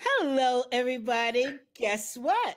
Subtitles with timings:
[0.00, 1.44] Hello, everybody.
[1.74, 2.56] Guess what?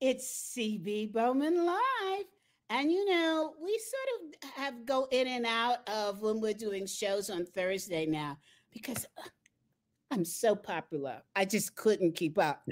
[0.00, 2.24] It's CB Bowman Live.
[2.70, 6.86] And you know, we sort of have go in and out of when we're doing
[6.86, 8.38] shows on Thursday now
[8.72, 9.28] because uh,
[10.10, 11.20] I'm so popular.
[11.36, 12.66] I just couldn't keep up.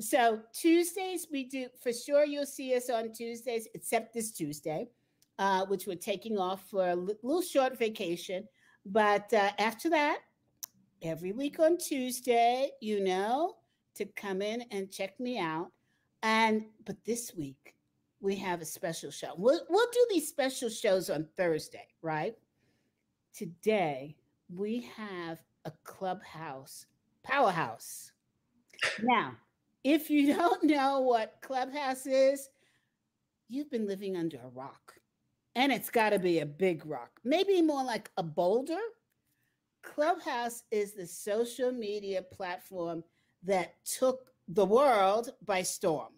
[0.00, 2.24] So Tuesdays we do for sure.
[2.24, 4.88] You'll see us on Tuesdays, except this Tuesday,
[5.38, 8.48] uh, which we're taking off for a little short vacation.
[8.84, 10.18] But uh, after that,
[11.02, 13.56] every week on Tuesday, you know,
[13.94, 15.70] to come in and check me out.
[16.22, 17.74] And but this week
[18.20, 19.32] we have a special show.
[19.36, 22.34] We'll we'll do these special shows on Thursday, right?
[23.34, 24.16] Today
[24.54, 26.86] we have a clubhouse
[27.22, 28.12] powerhouse.
[29.02, 29.36] Now,
[29.84, 32.48] if you don't know what clubhouse is,
[33.48, 34.94] you've been living under a rock.
[35.54, 38.78] And it's got to be a big rock, maybe more like a boulder.
[39.82, 43.02] Clubhouse is the social media platform
[43.42, 46.12] that took the world by storm.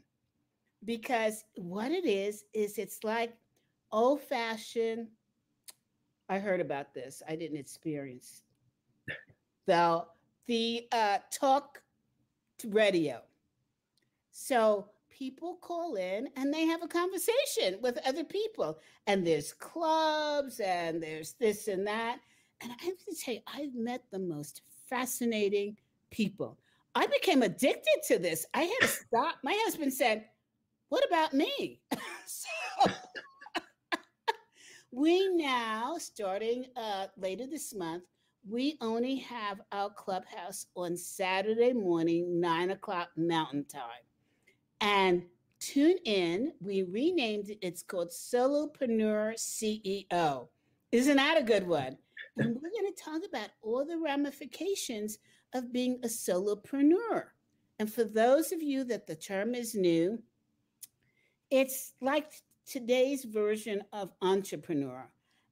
[0.85, 3.33] Because what it is, is it's like
[3.91, 5.09] old fashioned.
[6.29, 8.43] I heard about this, I didn't experience.
[9.67, 10.05] The,
[10.47, 11.83] the uh, talk
[12.67, 13.23] radio.
[14.31, 18.79] So people call in and they have a conversation with other people.
[19.07, 22.19] And there's clubs and there's this and that.
[22.61, 25.77] And I have to tell you, I've met the most fascinating
[26.11, 26.59] people.
[26.95, 28.47] I became addicted to this.
[28.55, 29.37] I had to stop.
[29.43, 30.27] My husband said,
[30.89, 31.81] What about me?
[32.27, 32.91] so
[34.93, 38.05] we now, starting uh, later this month,
[38.49, 43.83] we only have our clubhouse on Saturday morning, nine o'clock Mountain Time.
[44.81, 45.25] And
[45.59, 46.53] tune in.
[46.61, 47.59] We renamed it.
[47.63, 50.49] It's called Solopreneur CEO.
[50.93, 51.97] Isn't that a good one?
[52.37, 55.19] And we're going to talk about all the ramifications
[55.53, 57.25] of being a solopreneur.
[57.79, 60.21] And for those of you that the term is new,
[61.51, 62.33] it's like
[62.67, 65.09] today's version of entrepreneur,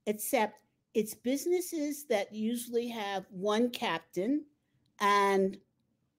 [0.06, 0.62] except
[0.94, 4.44] it's businesses that usually have one captain
[5.00, 5.56] and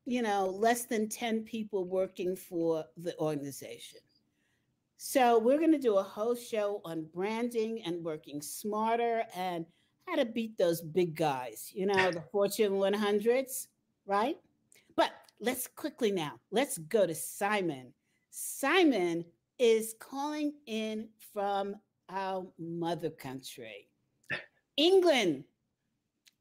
[0.06, 4.00] you know less than 10 people working for the organization
[4.98, 9.66] so we're going to do a whole show on branding and working smarter and
[10.08, 13.68] how to beat those big guys you know the fortune 100s
[14.06, 14.38] right
[14.96, 17.94] but let's quickly now let's go to simon
[18.30, 19.24] simon
[19.60, 21.76] is calling in from
[22.10, 23.88] our mother country
[24.78, 25.44] England.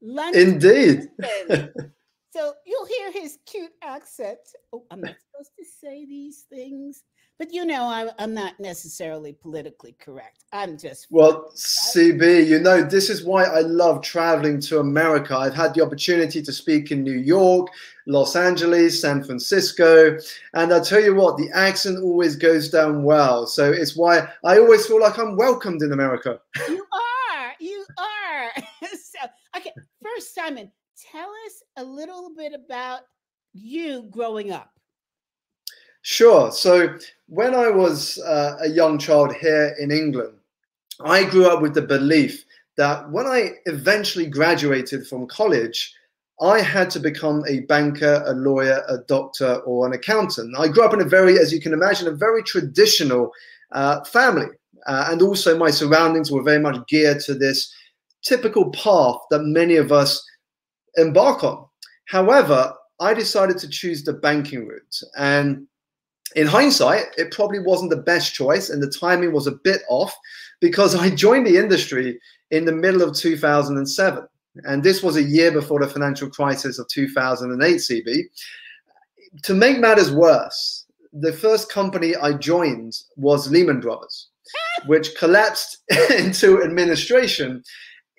[0.01, 0.53] London.
[0.53, 1.09] Indeed.
[2.31, 4.39] so you'll hear his cute accent.
[4.71, 7.03] Oh, I'm not supposed to say these things.
[7.43, 10.45] But you know, I, am not necessarily politically correct.
[10.53, 11.07] I'm just.
[11.09, 15.35] Well, CB, you know, this is why I love traveling to America.
[15.35, 17.67] I've had the opportunity to speak in New York,
[18.07, 20.17] Los Angeles, San Francisco.
[20.53, 23.45] And I tell you what, the accent always goes down well.
[23.45, 26.39] So it's why I always feel like I'm welcomed in America.
[26.69, 27.51] You are.
[27.59, 28.63] You are.
[28.87, 29.19] so,
[29.57, 29.73] okay.
[30.01, 30.71] First, Simon,
[31.11, 33.01] tell us a little bit about
[33.51, 34.72] you growing up.
[36.03, 36.51] Sure.
[36.51, 36.97] So
[37.27, 40.37] when I was uh, a young child here in England,
[41.03, 42.43] I grew up with the belief
[42.75, 45.93] that when I eventually graduated from college,
[46.41, 50.53] I had to become a banker, a lawyer, a doctor, or an accountant.
[50.57, 53.31] I grew up in a very, as you can imagine, a very traditional
[53.71, 54.47] uh, family.
[54.85, 57.73] Uh, and also, my surroundings were very much geared to this
[58.23, 60.21] typical path that many of us
[60.97, 61.65] embark on.
[62.07, 64.99] However, I decided to choose the banking route.
[65.17, 65.67] And
[66.35, 70.15] in hindsight, it probably wasn't the best choice, and the timing was a bit off
[70.59, 72.19] because I joined the industry
[72.51, 74.27] in the middle of 2007.
[74.65, 78.23] And this was a year before the financial crisis of 2008 CB.
[79.43, 84.29] To make matters worse, the first company I joined was Lehman Brothers,
[84.85, 85.77] which collapsed
[86.17, 87.63] into administration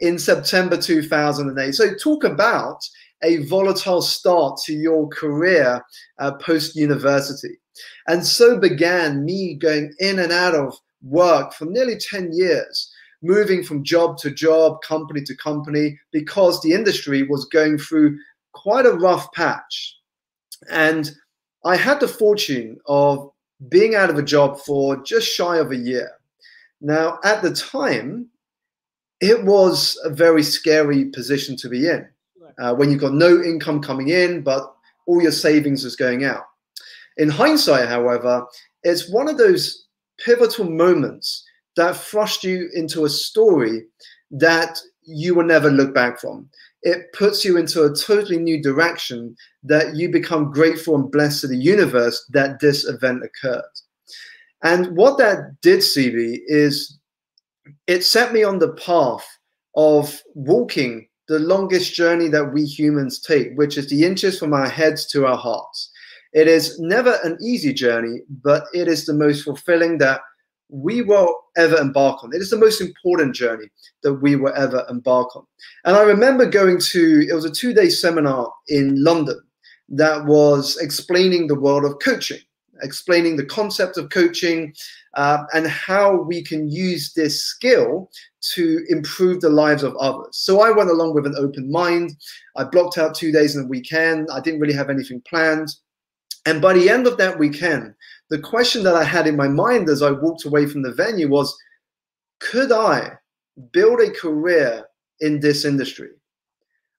[0.00, 1.72] in September 2008.
[1.72, 2.80] So, talk about
[3.22, 5.82] a volatile start to your career
[6.18, 7.58] uh, post university.
[8.06, 12.92] And so began me going in and out of work for nearly 10 years,
[13.22, 18.18] moving from job to job, company to company, because the industry was going through
[18.52, 19.96] quite a rough patch.
[20.70, 21.10] And
[21.64, 23.30] I had the fortune of
[23.68, 26.10] being out of a job for just shy of a year.
[26.80, 28.28] Now, at the time,
[29.20, 32.06] it was a very scary position to be in
[32.58, 34.74] uh, when you've got no income coming in, but
[35.06, 36.44] all your savings is going out.
[37.16, 38.44] In hindsight, however,
[38.82, 39.86] it's one of those
[40.24, 41.44] pivotal moments
[41.76, 43.84] that thrust you into a story
[44.30, 46.48] that you will never look back from.
[46.84, 51.46] it puts you into a totally new direction that you become grateful and blessed to
[51.46, 53.62] the universe that this event occurred.
[54.62, 56.98] And what that did, CB, is
[57.86, 59.26] it set me on the path
[59.74, 64.68] of walking the longest journey that we humans take, which is the inches from our
[64.68, 65.90] heads to our hearts.
[66.34, 70.20] It is never an easy journey, but it is the most fulfilling that
[70.68, 72.34] we will ever embark on.
[72.34, 73.66] It is the most important journey
[74.02, 75.46] that we will ever embark on.
[75.84, 79.40] And I remember going to, it was a two day seminar in London
[79.90, 82.40] that was explaining the world of coaching,
[82.82, 84.74] explaining the concept of coaching
[85.14, 88.10] uh, and how we can use this skill
[88.54, 90.30] to improve the lives of others.
[90.32, 92.16] So I went along with an open mind.
[92.56, 94.28] I blocked out two days in the weekend.
[94.32, 95.68] I didn't really have anything planned.
[96.46, 97.94] And by the end of that weekend,
[98.30, 101.28] the question that I had in my mind as I walked away from the venue
[101.28, 101.56] was
[102.40, 103.12] could I
[103.72, 104.86] build a career
[105.20, 106.10] in this industry?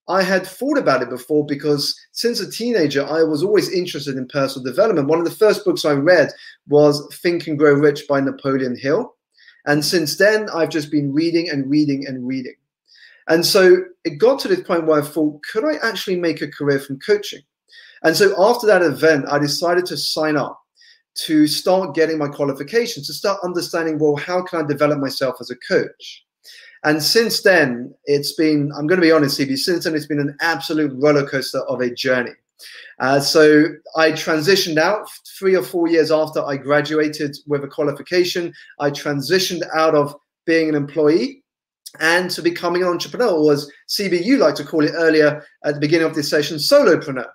[0.07, 4.27] I had thought about it before because since a teenager, I was always interested in
[4.27, 5.07] personal development.
[5.07, 6.31] One of the first books I read
[6.67, 9.15] was Think and Grow Rich by Napoleon Hill.
[9.65, 12.53] And since then, I've just been reading and reading and reading.
[13.27, 16.51] And so it got to this point where I thought, could I actually make a
[16.51, 17.41] career from coaching?
[18.05, 20.61] And so after that event, I decided to sign up
[21.15, 25.49] to start getting my qualifications, to start understanding, well, how can I develop myself as
[25.49, 26.23] a coach?
[26.83, 30.19] And since then, it's been, I'm going to be honest, CB, since then, it's been
[30.19, 32.33] an absolute roller coaster of a journey.
[32.99, 33.65] Uh, so
[33.95, 35.09] I transitioned out
[35.39, 38.53] three or four years after I graduated with a qualification.
[38.79, 40.15] I transitioned out of
[40.45, 41.43] being an employee
[41.99, 45.73] and to becoming an entrepreneur, or as CB, you like to call it earlier at
[45.73, 47.29] the beginning of this session, solopreneur.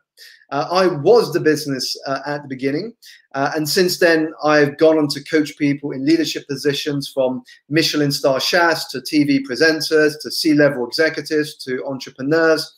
[0.51, 2.95] Uh, I was the business uh, at the beginning.
[3.35, 8.11] Uh, and since then, I've gone on to coach people in leadership positions from Michelin
[8.11, 12.73] star chefs to TV presenters to C level executives to entrepreneurs.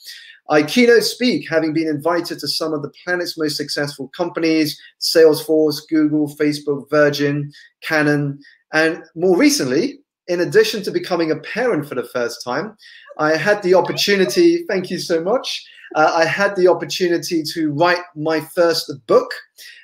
[0.50, 5.80] I keynote speak, having been invited to some of the planet's most successful companies Salesforce,
[5.88, 7.50] Google, Facebook, Virgin,
[7.82, 8.38] Canon.
[8.75, 12.76] And more recently, in addition to becoming a parent for the first time,
[13.19, 15.64] I had the opportunity, thank you so much,
[15.94, 19.32] uh, I had the opportunity to write my first book,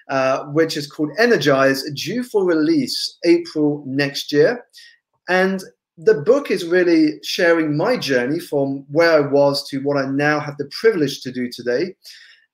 [0.09, 4.65] uh, which is called Energize, due for release April next year.
[5.29, 5.63] And
[5.99, 10.39] the book is really sharing my journey from where I was to what I now
[10.41, 11.97] have the privilege to do today.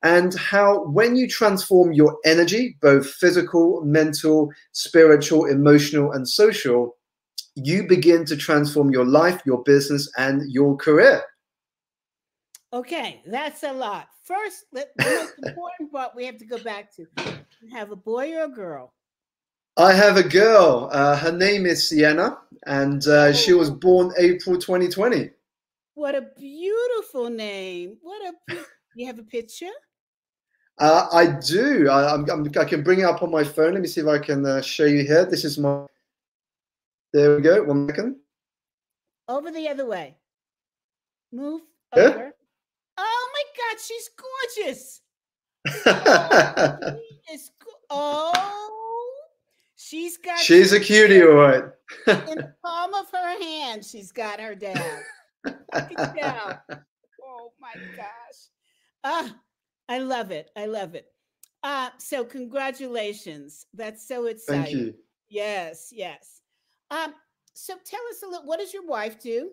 [0.02, 6.96] And how, when you transform your energy, both physical, mental, spiritual, emotional, and social,
[7.56, 11.22] you begin to transform your life, your business, and your career.
[12.72, 14.08] Okay, that's a lot.
[14.24, 17.06] First, the most important part we have to go back to:
[17.62, 18.92] you have a boy or a girl?
[19.76, 20.88] I have a girl.
[20.92, 23.74] Uh, her name is Sienna, and uh, she was oh.
[23.74, 25.30] born April 2020.
[25.94, 27.98] What a beautiful name!
[28.02, 28.56] What a
[28.96, 29.70] you have a picture?
[30.78, 31.88] Uh, I do.
[31.88, 33.74] I, I'm, I'm, i can bring it up on my phone.
[33.74, 35.24] Let me see if I can uh, show you here.
[35.24, 35.86] This is my.
[37.14, 37.62] There we go.
[37.62, 38.16] One second.
[39.28, 40.16] Over the other way.
[41.32, 41.60] Move
[41.92, 42.32] over.
[42.98, 44.10] Oh my God, she's
[44.56, 45.00] gorgeous.
[45.86, 49.12] oh, she is go- oh,
[49.76, 50.40] she's got.
[50.40, 51.62] She's a cutie, all right.
[52.08, 55.00] in the palm of her hand, she's got her dad.
[56.16, 56.58] down.
[57.22, 58.48] Oh my gosh.
[59.04, 59.36] Ah,
[59.88, 60.50] I love it.
[60.56, 61.06] I love it.
[61.62, 63.66] Uh, so congratulations.
[63.72, 64.64] That's so exciting.
[64.64, 64.94] Thank you.
[65.28, 66.40] Yes, yes.
[66.94, 67.14] Um,
[67.54, 69.50] so tell us a little, what does your wife do?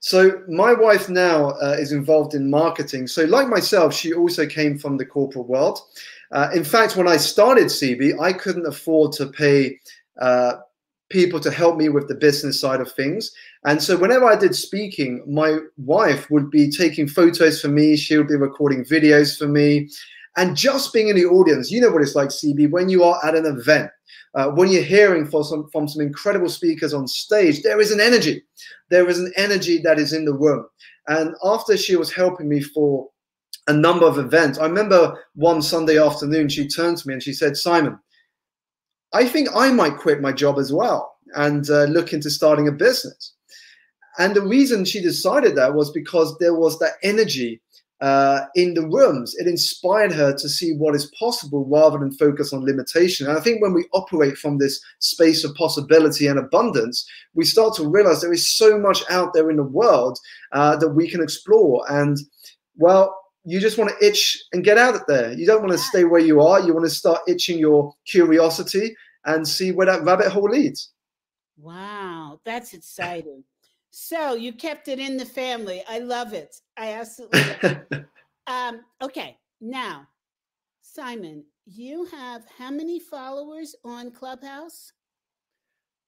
[0.00, 3.06] So my wife now uh, is involved in marketing.
[3.06, 5.78] So like myself, she also came from the corporate world.
[6.32, 9.78] Uh, in fact, when I started CB, I couldn't afford to pay
[10.20, 10.54] uh,
[11.10, 13.30] people to help me with the business side of things.
[13.64, 17.96] And so whenever I did speaking, my wife would be taking photos for me.
[17.96, 19.90] She would be recording videos for me.
[20.36, 23.18] And just being in the audience, you know what it's like, CB, when you are
[23.24, 23.90] at an event
[24.34, 28.00] uh, when you're hearing from some, from some incredible speakers on stage, there is an
[28.00, 28.42] energy.
[28.88, 30.66] There is an energy that is in the room.
[31.08, 33.08] And after she was helping me for
[33.66, 37.32] a number of events, I remember one Sunday afternoon, she turned to me and she
[37.32, 37.98] said, Simon,
[39.12, 42.72] I think I might quit my job as well and uh, look into starting a
[42.72, 43.34] business.
[44.18, 47.60] And the reason she decided that was because there was that energy
[48.00, 49.34] uh, in the rooms.
[49.36, 53.28] It inspired her to see what is possible rather than focus on limitation.
[53.28, 57.74] And I think when we operate from this space of possibility and abundance, we start
[57.76, 60.18] to realize there is so much out there in the world
[60.52, 61.84] uh, that we can explore.
[61.90, 62.18] And
[62.76, 65.32] well, you just want to itch and get out of there.
[65.32, 66.60] You don't want to stay where you are.
[66.60, 70.90] You want to start itching your curiosity and see where that rabbit hole leads.
[71.58, 73.44] Wow, that's exciting.
[73.90, 75.82] So you kept it in the family.
[75.88, 76.56] I love it.
[76.76, 77.76] I absolutely
[78.46, 79.36] um, okay.
[79.60, 80.06] Now,
[80.80, 84.92] Simon, you have how many followers on Clubhouse?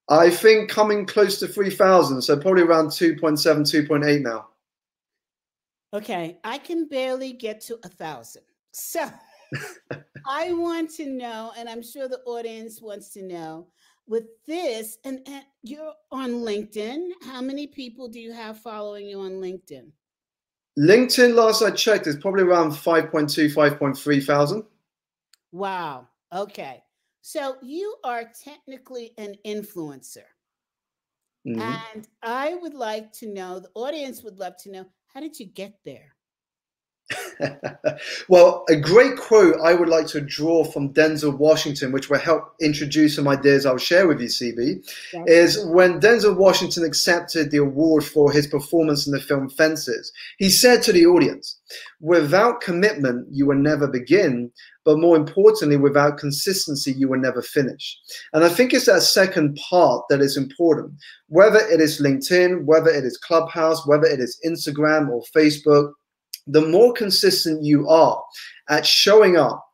[0.09, 2.21] I think coming close to 3,000.
[2.21, 3.39] So probably around 2.7,
[3.87, 4.47] 2.8 now.
[5.93, 6.39] Okay.
[6.43, 8.43] I can barely get to a thousand.
[8.71, 9.09] So
[10.27, 13.67] I want to know, and I'm sure the audience wants to know
[14.07, 17.09] with this, and, and you're on LinkedIn.
[17.23, 19.91] How many people do you have following you on LinkedIn?
[20.77, 24.63] LinkedIn, last I checked, is probably around 5.2, 5.3 thousand.
[25.51, 26.07] Wow.
[26.33, 26.83] Okay.
[27.21, 30.25] So you are technically an influencer.
[31.47, 31.61] Mm-hmm.
[31.61, 35.45] And I would like to know, the audience would love to know, how did you
[35.45, 36.12] get there?
[38.29, 42.53] Well, a great quote I would like to draw from Denzel Washington, which will help
[42.61, 45.27] introduce some ideas I'll share with you, CB, yes.
[45.27, 50.49] is when Denzel Washington accepted the award for his performance in the film Fences, he
[50.49, 51.59] said to the audience,
[51.99, 54.51] Without commitment, you will never begin,
[54.85, 57.97] but more importantly, without consistency, you will never finish.
[58.33, 60.93] And I think it's that second part that is important.
[61.27, 65.93] Whether it is LinkedIn, whether it is Clubhouse, whether it is Instagram or Facebook,
[66.47, 68.21] the more consistent you are
[68.69, 69.65] at showing up,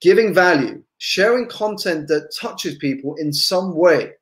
[0.00, 4.12] giving value, sharing content that touches people in some way,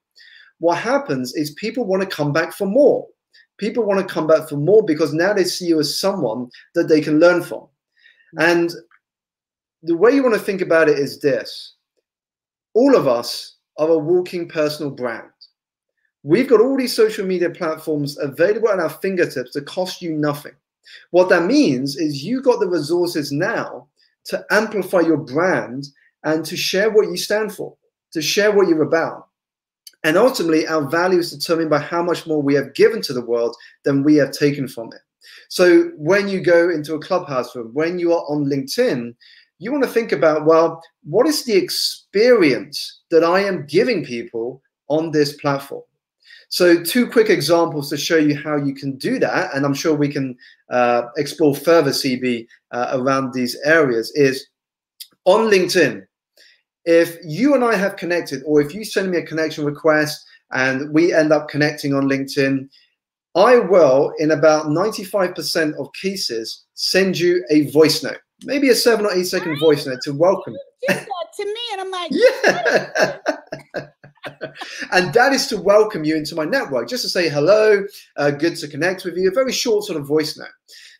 [0.58, 3.06] what happens is people want to come back for more.
[3.58, 6.88] People want to come back for more because now they see you as someone that
[6.88, 7.66] they can learn from.
[8.38, 8.50] Mm.
[8.50, 8.72] And
[9.82, 11.74] the way you want to think about it is this
[12.74, 15.28] all of us are a walking personal brand.
[16.22, 20.52] We've got all these social media platforms available at our fingertips that cost you nothing.
[21.10, 23.88] What that means is you got the resources now
[24.24, 25.88] to amplify your brand
[26.24, 27.76] and to share what you stand for,
[28.12, 29.28] to share what you're about.
[30.02, 33.24] And ultimately, our value is determined by how much more we have given to the
[33.24, 35.00] world than we have taken from it.
[35.48, 39.14] So when you go into a clubhouse room, when you are on LinkedIn,
[39.58, 44.62] you want to think about well, what is the experience that I am giving people
[44.88, 45.82] on this platform?
[46.50, 49.94] So, two quick examples to show you how you can do that, and I'm sure
[49.94, 50.36] we can
[50.68, 54.10] uh, explore further CB uh, around these areas.
[54.16, 54.48] Is
[55.26, 56.04] on LinkedIn,
[56.84, 60.92] if you and I have connected, or if you send me a connection request and
[60.92, 62.68] we end up connecting on LinkedIn,
[63.36, 69.06] I will, in about 95% of cases, send you a voice note, maybe a seven
[69.06, 70.56] or eight second voice note to welcome.
[70.88, 73.36] You to me, and I'm like, yeah.
[74.92, 77.84] And that is to welcome you into my network, just to say hello,
[78.16, 80.48] uh, good to connect with you, a very short sort of voice note.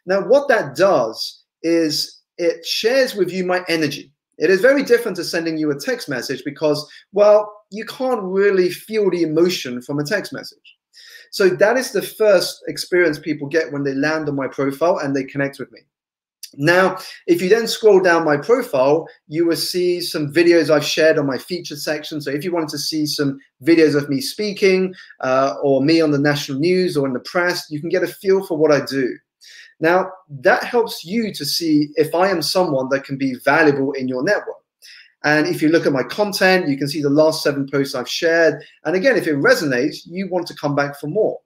[0.06, 4.12] Now, what that does is it shares with you my energy.
[4.38, 8.70] It is very different to sending you a text message because, well, you can't really
[8.70, 10.76] feel the emotion from a text message.
[11.30, 15.14] So that is the first experience people get when they land on my profile and
[15.14, 15.80] they connect with me.
[16.56, 21.18] Now, if you then scroll down my profile, you will see some videos I've shared
[21.18, 22.20] on my featured section.
[22.20, 26.10] So if you wanted to see some videos of me speaking uh, or me on
[26.10, 28.84] the national news or in the press, you can get a feel for what I
[28.84, 29.16] do.
[29.78, 34.08] Now, that helps you to see if I am someone that can be valuable in
[34.08, 34.56] your network.
[35.22, 38.08] And if you look at my content, you can see the last seven posts I've
[38.08, 38.62] shared.
[38.84, 41.38] And again, if it resonates, you want to come back for more.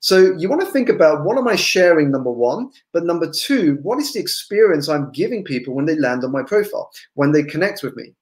[0.00, 3.78] So you want to think about what am I sharing, number one, but number two,
[3.82, 7.42] what is the experience I'm giving people when they land on my profile, when they
[7.42, 8.14] connect with me?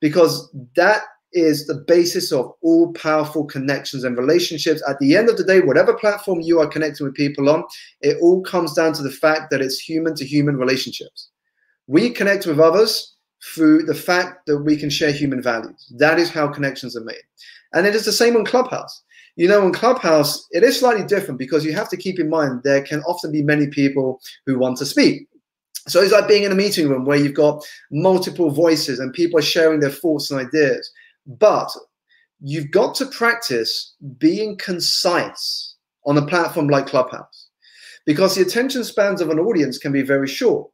[0.00, 1.02] Because that
[1.32, 4.82] is the basis of all powerful connections and relationships.
[4.88, 7.64] At the end of the day, whatever platform you are connecting with people on,
[8.00, 11.30] it all comes down to the fact that it's human to human relationships.
[11.86, 13.14] We connect with others
[13.54, 15.92] through the fact that we can share human values.
[15.96, 17.22] That is how connections are made.
[17.72, 19.02] And it is the same on Clubhouse.
[19.36, 22.62] You know, in Clubhouse, it is slightly different because you have to keep in mind
[22.62, 25.26] there can often be many people who want to speak.
[25.88, 29.38] So it's like being in a meeting room where you've got multiple voices and people
[29.38, 30.90] are sharing their thoughts and ideas.
[31.26, 31.70] But
[32.40, 37.48] you've got to practice being concise on a platform like Clubhouse
[38.04, 40.68] because the attention spans of an audience can be very short.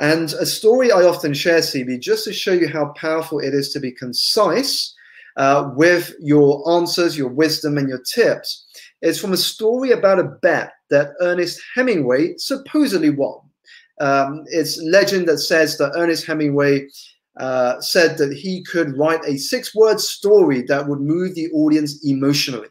[0.00, 3.70] And a story I often share, CB, just to show you how powerful it is
[3.72, 4.94] to be concise
[5.36, 8.66] uh, with your answers, your wisdom, and your tips
[9.00, 13.38] It's from a story about a bet that Ernest Hemingway supposedly won.
[14.00, 16.88] Um, it's legend that says that Ernest Hemingway
[17.38, 22.04] uh, said that he could write a six word story that would move the audience
[22.04, 22.68] emotionally.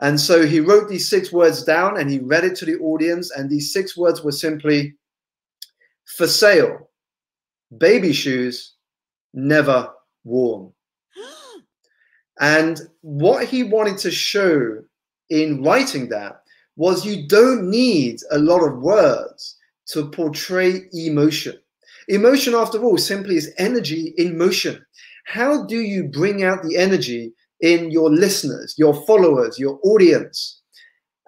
[0.00, 3.30] And so he wrote these six words down and he read it to the audience.
[3.30, 4.94] And these six words were simply
[6.16, 6.90] for sale,
[7.78, 8.74] baby shoes,
[9.32, 9.88] never
[10.24, 10.73] worn.
[12.40, 14.82] And what he wanted to show
[15.30, 16.42] in writing that
[16.76, 21.56] was you don't need a lot of words to portray emotion.
[22.08, 24.84] Emotion, after all, simply is energy in motion.
[25.26, 30.60] How do you bring out the energy in your listeners, your followers, your audience?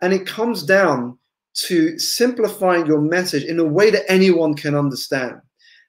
[0.02, 1.18] And it comes down
[1.66, 5.40] to simplifying your message in a way that anyone can understand.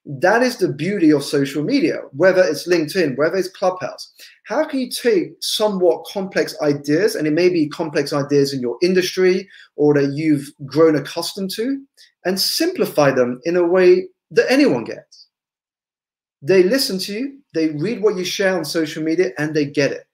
[0.05, 4.13] That is the beauty of social media, whether it's LinkedIn, whether it's Clubhouse.
[4.47, 8.77] How can you take somewhat complex ideas, and it may be complex ideas in your
[8.81, 11.83] industry or that you've grown accustomed to,
[12.23, 15.27] and simplify them in a way that anyone gets?
[16.41, 19.91] They listen to you, they read what you share on social media, and they get
[19.91, 20.07] it.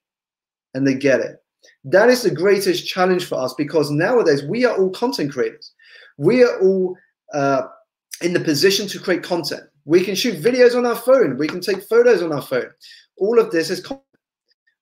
[0.73, 1.35] And they get it.
[1.83, 5.73] That is the greatest challenge for us because nowadays we are all content creators.
[6.17, 6.97] We are all
[7.35, 7.67] uh,
[8.21, 9.61] in the position to create content.
[9.85, 11.37] We can shoot videos on our phone.
[11.37, 12.71] We can take photos on our phone.
[13.17, 13.85] All of this is.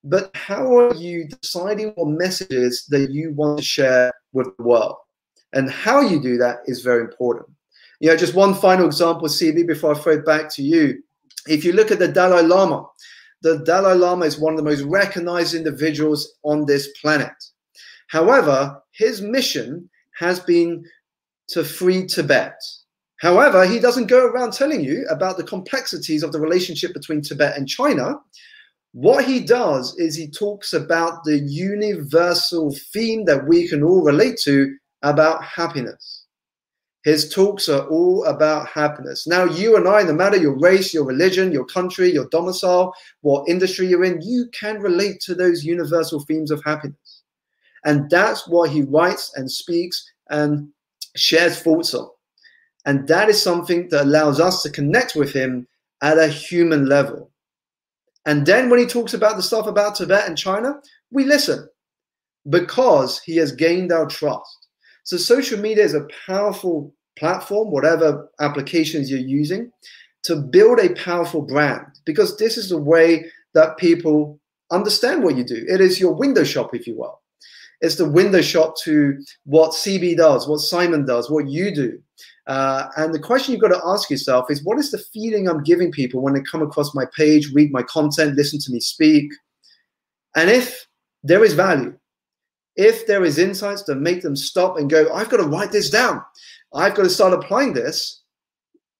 [0.03, 4.95] But how are you deciding what messages that you want to share with the world?
[5.53, 7.49] And how you do that is very important.
[7.99, 11.03] You know, just one final example, CB, before I throw it back to you.
[11.47, 12.85] If you look at the Dalai Lama,
[13.41, 17.33] the Dalai Lama is one of the most recognized individuals on this planet.
[18.07, 20.83] However, his mission has been
[21.49, 22.55] to free Tibet.
[23.17, 27.55] However, he doesn't go around telling you about the complexities of the relationship between Tibet
[27.55, 28.15] and China.
[28.93, 34.37] What he does is he talks about the universal theme that we can all relate
[34.43, 36.25] to about happiness.
[37.03, 39.25] His talks are all about happiness.
[39.25, 43.49] Now, you and I, no matter your race, your religion, your country, your domicile, what
[43.49, 47.23] industry you're in, you can relate to those universal themes of happiness.
[47.85, 50.69] And that's what he writes and speaks and
[51.15, 52.07] shares thoughts on.
[52.85, 55.67] And that is something that allows us to connect with him
[56.01, 57.30] at a human level.
[58.25, 60.79] And then when he talks about the stuff about Tibet and China,
[61.11, 61.67] we listen
[62.49, 64.67] because he has gained our trust.
[65.03, 69.71] So social media is a powerful platform, whatever applications you're using,
[70.23, 74.39] to build a powerful brand because this is the way that people
[74.71, 75.65] understand what you do.
[75.67, 77.19] It is your window shop, if you will.
[77.81, 81.99] It's the window shop to what CB does, what Simon does, what you do.
[82.47, 85.63] Uh, and the question you've got to ask yourself is what is the feeling I'm
[85.63, 89.31] giving people when they come across my page, read my content, listen to me speak?
[90.35, 90.87] And if
[91.23, 91.97] there is value,
[92.75, 95.89] if there is insights that make them stop and go, I've got to write this
[95.89, 96.21] down,
[96.73, 98.23] I've got to start applying this,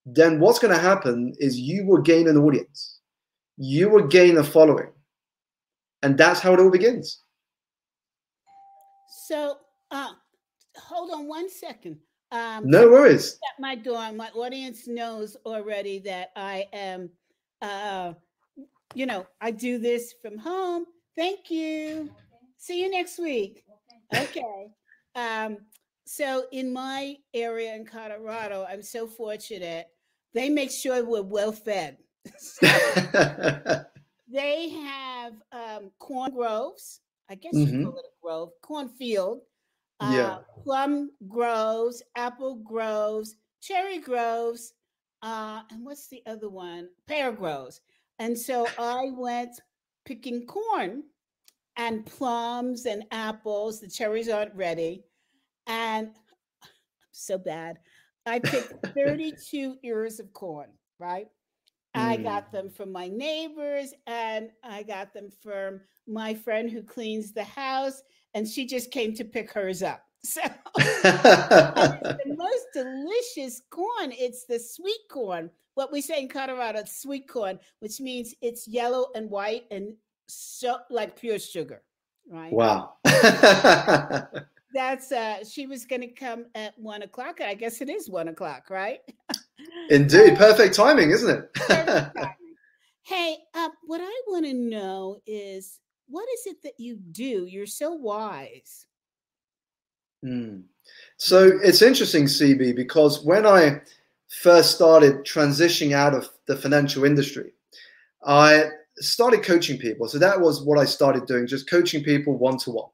[0.06, 3.00] then what's going to happen is you will gain an audience,
[3.56, 4.90] you will gain a following.
[6.02, 7.22] And that's how it all begins.
[9.26, 9.56] So,
[9.90, 10.10] uh,
[10.76, 11.98] hold on one second.
[12.32, 13.34] Um, no worries.
[13.34, 17.10] At my door, my audience knows already that I am,
[17.60, 18.14] uh,
[18.94, 20.86] you know, I do this from home.
[21.14, 22.10] Thank you.
[22.56, 23.64] See you next week.
[24.14, 24.68] Okay.
[25.14, 25.58] um,
[26.06, 29.88] so in my area in Colorado, I'm so fortunate.
[30.32, 31.98] They make sure we're well fed.
[32.62, 32.70] they
[34.70, 37.00] have um, corn groves.
[37.28, 37.80] I guess mm-hmm.
[37.80, 39.40] you call it a grove, cornfield
[40.10, 40.26] yeah.
[40.26, 44.74] Uh, plum groves, apple groves, cherry groves,
[45.22, 46.88] uh, and what's the other one?
[47.06, 47.80] Pear groves.
[48.18, 49.60] And so I went
[50.04, 51.04] picking corn
[51.76, 53.80] and plums and apples.
[53.80, 55.04] The cherries aren't ready.
[55.66, 56.10] And
[57.12, 57.78] so bad.
[58.26, 61.28] I picked 32 ears of corn, right?
[61.96, 62.00] Mm.
[62.00, 67.32] I got them from my neighbors and I got them from my friend who cleans
[67.32, 68.02] the house
[68.34, 70.04] and she just came to pick hers up.
[70.24, 70.40] So
[70.76, 74.12] the most delicious corn.
[74.12, 75.50] It's the sweet corn.
[75.74, 79.94] What we say in Colorado, it's sweet corn, which means it's yellow and white and
[80.28, 81.82] so like pure sugar.
[82.30, 82.52] Right.
[82.52, 82.94] Wow.
[84.74, 87.40] That's uh she was gonna come at one o'clock.
[87.40, 89.00] I guess it is one o'clock, right?
[89.90, 90.36] Indeed.
[90.36, 92.12] Perfect timing, isn't it?
[93.02, 95.80] hey, uh, what I want to know is
[96.12, 97.46] what is it that you do?
[97.46, 98.86] You're so wise.
[100.24, 100.64] Mm.
[101.16, 103.80] So it's interesting, CB, because when I
[104.28, 107.52] first started transitioning out of the financial industry,
[108.24, 110.06] I started coaching people.
[110.06, 112.90] So that was what I started doing, just coaching people one to one.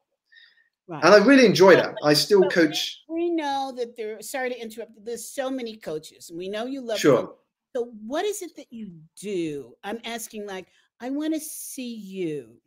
[0.87, 1.03] Right.
[1.03, 1.93] And I really enjoy that.
[2.03, 3.03] I still coach.
[3.07, 4.21] We know that there.
[4.21, 4.93] Sorry to interrupt.
[5.03, 6.99] There's so many coaches, we know you love.
[6.99, 7.17] Sure.
[7.17, 7.29] Them.
[7.75, 9.75] So what is it that you do?
[9.83, 10.47] I'm asking.
[10.47, 10.67] Like,
[10.99, 12.59] I want to see you.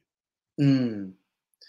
[0.61, 1.13] Mm.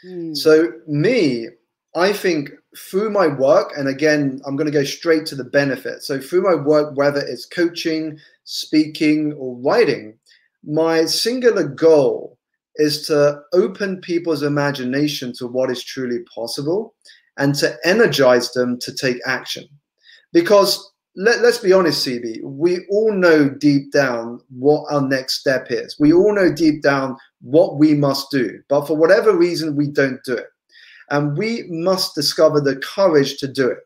[0.06, 0.36] Mm.
[0.36, 1.48] So me,
[1.96, 6.04] I think through my work, and again, I'm going to go straight to the benefit.
[6.04, 10.18] So through my work, whether it's coaching, speaking, or writing,
[10.66, 12.38] my singular goal
[12.76, 16.96] is to open people's imagination to what is truly possible
[17.38, 19.68] and to energize them to take action.
[20.32, 25.68] Because let, us be honest, CB, we all know deep down what our next step
[25.70, 26.00] is.
[26.00, 28.60] We all know deep down what we must do.
[28.70, 30.48] But for whatever reason, we don't do it.
[31.10, 33.80] And we must discover the courage to do it.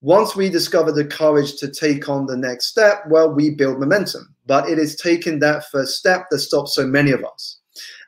[0.00, 4.34] Once we discover the courage to take on the next step, well, we build momentum.
[4.46, 7.58] But it is taking that first step that stops so many of us.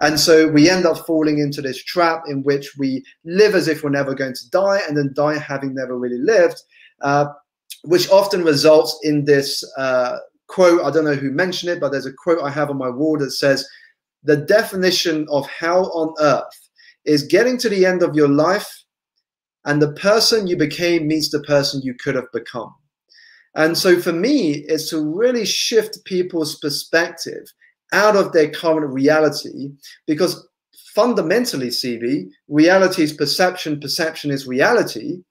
[0.00, 3.82] And so we end up falling into this trap in which we live as if
[3.82, 6.62] we're never going to die and then die having never really lived,
[7.02, 7.26] uh,
[7.84, 10.82] which often results in this uh, quote.
[10.82, 13.18] I don't know who mentioned it, but there's a quote I have on my wall
[13.18, 13.68] that says,
[14.24, 16.70] The definition of hell on earth
[17.04, 18.68] is getting to the end of your life
[19.64, 22.74] and the person you became meets the person you could have become.
[23.54, 27.42] And so for me, it's to really shift people's perspective
[27.92, 29.72] out of their current reality
[30.06, 30.46] because
[30.94, 35.22] fundamentally, CB, reality is perception, perception is reality.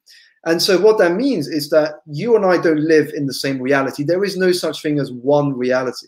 [0.45, 3.61] And so what that means is that you and I don't live in the same
[3.61, 4.03] reality.
[4.03, 6.07] There is no such thing as one reality.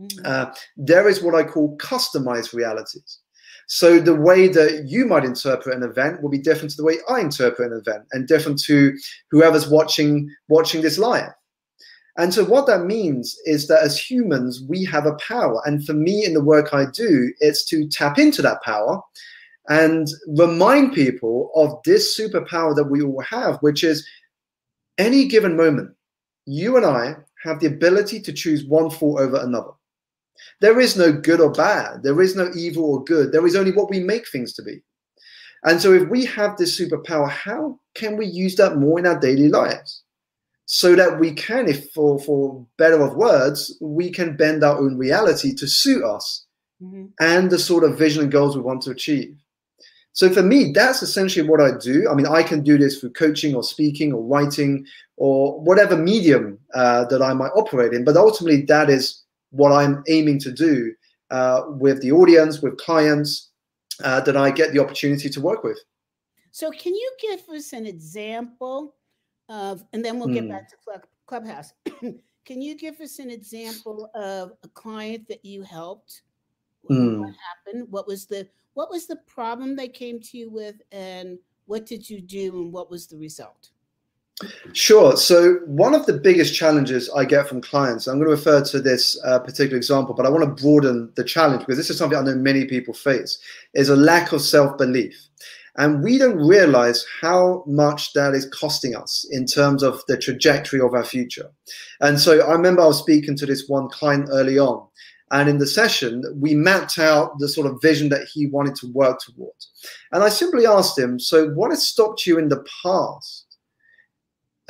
[0.00, 0.20] Mm-hmm.
[0.24, 3.18] Uh, there is what I call customized realities.
[3.66, 6.96] So the way that you might interpret an event will be different to the way
[7.08, 8.96] I interpret an event, and different to
[9.30, 11.30] whoever's watching watching this live.
[12.16, 15.62] And so, what that means is that as humans, we have a power.
[15.64, 19.00] And for me, in the work I do, it's to tap into that power
[19.68, 24.06] and remind people of this superpower that we all have, which is
[24.98, 25.94] any given moment,
[26.44, 29.70] you and I have the ability to choose one thought over another.
[30.60, 33.72] There is no good or bad, there is no evil or good, there is only
[33.72, 34.82] what we make things to be.
[35.64, 39.18] And so, if we have this superpower, how can we use that more in our
[39.18, 40.02] daily lives?
[40.72, 44.96] so that we can, if for, for better of words, we can bend our own
[44.96, 46.46] reality to suit us
[46.80, 47.06] mm-hmm.
[47.18, 49.36] and the sort of vision and goals we want to achieve.
[50.12, 52.08] So for me, that's essentially what I do.
[52.08, 56.56] I mean, I can do this through coaching or speaking or writing or whatever medium
[56.72, 58.04] uh, that I might operate in.
[58.04, 60.92] But ultimately, that is what I'm aiming to do
[61.30, 63.50] uh, with the audience, with clients
[64.02, 65.78] uh, that I get the opportunity to work with.
[66.52, 68.94] So, can you give us an example
[69.50, 70.50] of, and then we'll get mm.
[70.50, 71.72] back to Club, Clubhouse.
[72.46, 76.22] Can you give us an example of a client that you helped?
[76.88, 77.18] Mm.
[77.18, 77.34] What
[77.66, 77.88] happened?
[77.90, 82.08] What was the what was the problem they came to you with, and what did
[82.08, 83.70] you do, and what was the result?
[84.72, 85.16] Sure.
[85.16, 88.80] So, one of the biggest challenges I get from clients, I'm going to refer to
[88.80, 92.18] this uh, particular example, but I want to broaden the challenge because this is something
[92.18, 93.38] I know many people face,
[93.74, 95.14] is a lack of self belief.
[95.76, 100.80] And we don't realize how much that is costing us in terms of the trajectory
[100.80, 101.50] of our future.
[102.00, 104.86] And so I remember I was speaking to this one client early on.
[105.32, 108.90] And in the session, we mapped out the sort of vision that he wanted to
[108.92, 109.70] work towards.
[110.10, 113.46] And I simply asked him, So, what has stopped you in the past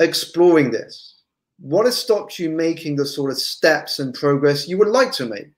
[0.01, 1.15] exploring this?
[1.59, 5.25] What has stopped you making the sort of steps and progress you would like to
[5.25, 5.53] make?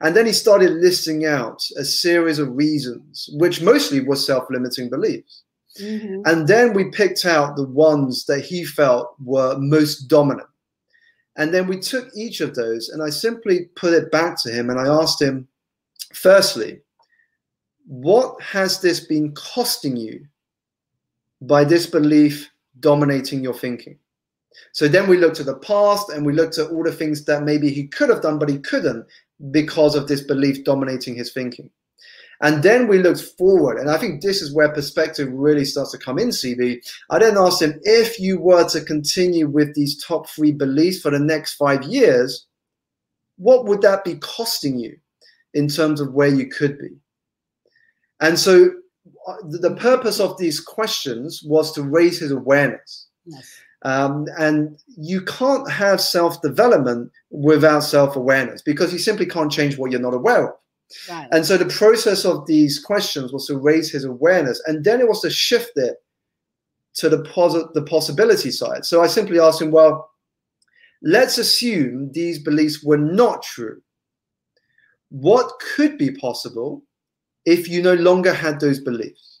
[0.00, 4.90] And then he started listing out a series of reasons, which mostly were self limiting
[4.90, 5.42] beliefs.
[5.80, 6.22] Mm-hmm.
[6.26, 10.48] And then we picked out the ones that he felt were most dominant.
[11.36, 14.70] And then we took each of those and I simply put it back to him
[14.70, 15.48] and I asked him,
[16.12, 16.80] firstly,
[17.86, 20.26] what has this been costing you
[21.40, 23.98] by this belief dominating your thinking?
[24.72, 27.42] So then we looked at the past and we looked at all the things that
[27.42, 29.06] maybe he could have done, but he couldn't
[29.50, 31.70] because of this belief dominating his thinking.
[32.40, 35.98] And then we looked forward, and I think this is where perspective really starts to
[35.98, 36.84] come in, CB.
[37.10, 41.10] I then asked him if you were to continue with these top three beliefs for
[41.10, 42.46] the next five years,
[43.36, 44.96] what would that be costing you
[45.54, 46.90] in terms of where you could be?
[48.20, 48.70] And so
[49.48, 53.08] the purpose of these questions was to raise his awareness.
[53.24, 53.50] Yes.
[53.82, 59.76] Um, and you can't have self development without self awareness because you simply can't change
[59.76, 60.54] what you're not aware of.
[61.08, 61.28] Right.
[61.32, 65.08] And so the process of these questions was to raise his awareness, and then it
[65.08, 65.96] was to shift it
[66.94, 68.84] to the, posi- the possibility side.
[68.84, 70.08] So I simply asked him, well,
[71.02, 73.82] let's assume these beliefs were not true.
[75.10, 76.82] What could be possible
[77.44, 79.40] if you no longer had those beliefs?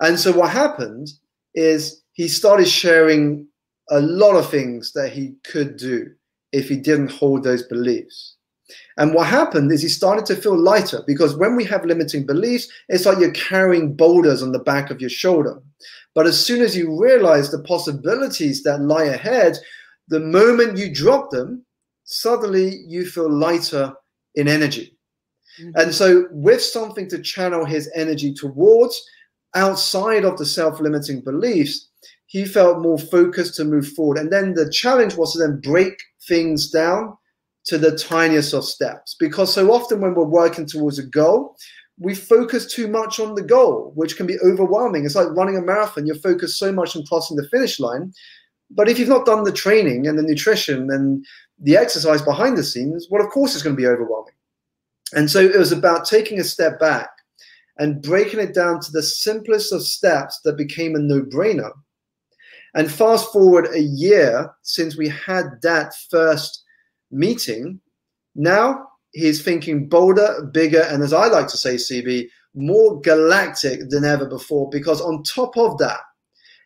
[0.00, 1.08] And so what happened
[1.54, 3.46] is he started sharing
[3.90, 6.06] a lot of things that he could do
[6.52, 8.36] if he didn't hold those beliefs.
[8.96, 12.68] And what happened is he started to feel lighter because when we have limiting beliefs,
[12.88, 15.60] it's like you're carrying boulders on the back of your shoulder.
[16.14, 19.58] But as soon as you realize the possibilities that lie ahead,
[20.08, 21.64] the moment you drop them,
[22.04, 23.92] suddenly you feel lighter
[24.34, 24.96] in energy.
[25.58, 25.70] Mm-hmm.
[25.76, 29.02] And so, with something to channel his energy towards
[29.54, 31.88] outside of the self limiting beliefs,
[32.26, 34.18] he felt more focused to move forward.
[34.18, 35.94] And then the challenge was to then break
[36.28, 37.16] things down
[37.64, 39.16] to the tiniest of steps.
[39.18, 41.56] Because so often when we're working towards a goal,
[41.98, 45.04] we focus too much on the goal, which can be overwhelming.
[45.04, 46.06] It's like running a marathon.
[46.06, 48.12] You're focused so much on crossing the finish line.
[48.70, 51.24] But if you've not done the training and the nutrition and
[51.58, 54.34] the exercise behind the scenes, well, of course, it's going to be overwhelming.
[55.14, 57.10] And so it was about taking a step back
[57.78, 61.72] and breaking it down to the simplest of steps that became a no brainer.
[62.74, 66.62] And fast forward a year since we had that first
[67.10, 67.80] meeting,
[68.34, 74.04] now he's thinking bolder, bigger, and as I like to say, CB, more galactic than
[74.04, 74.68] ever before.
[74.70, 76.00] Because on top of that,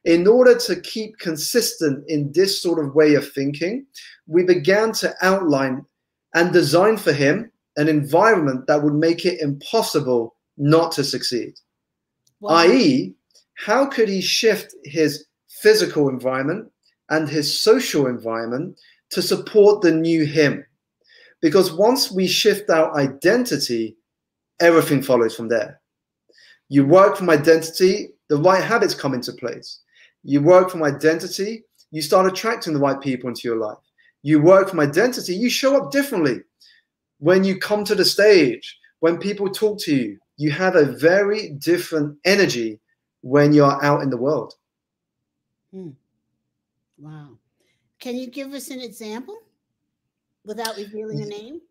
[0.04, 3.86] in order to keep consistent in this sort of way of thinking,
[4.26, 5.86] we began to outline
[6.34, 11.54] and design for him an environment that would make it impossible not to succeed.
[12.40, 12.50] Wow.
[12.56, 13.14] I.e.,
[13.54, 16.70] how could he shift his physical environment
[17.10, 18.78] and his social environment
[19.10, 20.64] to support the new him?
[21.40, 23.96] Because once we shift our identity,
[24.60, 25.80] everything follows from there.
[26.68, 29.80] You work from identity, the right habits come into place.
[30.22, 33.78] You work from identity, you start attracting the right people into your life.
[34.22, 36.40] You work from identity, you show up differently
[37.24, 41.48] when you come to the stage, when people talk to you, you have a very
[41.52, 42.78] different energy
[43.22, 44.52] when you're out in the world.
[45.72, 45.92] Hmm.
[46.98, 47.38] Wow.
[47.98, 49.38] Can you give us an example
[50.44, 51.62] without revealing a name?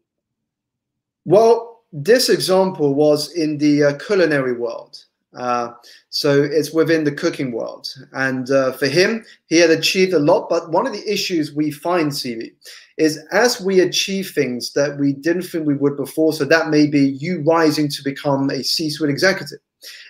[1.23, 5.05] Well, this example was in the uh, culinary world.
[5.35, 5.71] Uh,
[6.09, 7.87] so it's within the cooking world.
[8.13, 10.49] And uh, for him, he had achieved a lot.
[10.49, 12.51] But one of the issues we find, CB,
[12.97, 16.33] is as we achieve things that we didn't think we would before.
[16.33, 19.59] So that may be you rising to become a C suite executive,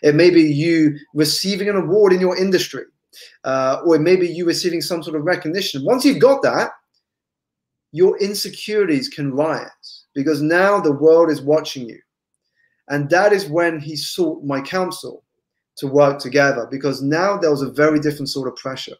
[0.01, 2.83] it may be you receiving an award in your industry,
[3.43, 5.85] uh, or it may be you receiving some sort of recognition.
[5.85, 6.71] Once you've got that,
[7.91, 11.99] your insecurities can rise because now the world is watching you.
[12.93, 15.23] And that is when he sought my counsel
[15.77, 18.95] to work together because now there was a very different sort of pressure.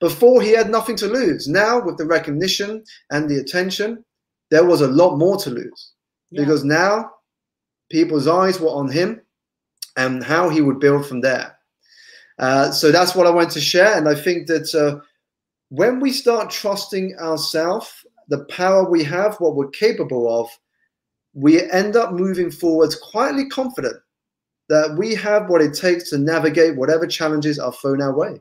[0.00, 1.46] Before he had nothing to lose.
[1.46, 2.82] Now, with the recognition
[3.12, 4.04] and the attention,
[4.50, 5.92] there was a lot more to lose
[6.32, 6.40] yeah.
[6.40, 7.08] because now
[7.88, 9.20] people's eyes were on him
[9.96, 11.56] and how he would build from there.
[12.40, 13.96] Uh, so that's what I want to share.
[13.96, 14.98] And I think that uh,
[15.68, 17.92] when we start trusting ourselves,
[18.26, 20.48] the power we have, what we're capable of,
[21.36, 23.96] we end up moving forwards quietly confident
[24.70, 28.40] that we have what it takes to navigate whatever challenges are thrown our way.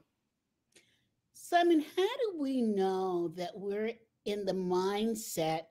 [1.33, 3.91] Simon, how do we know that we're
[4.23, 5.63] in the mindset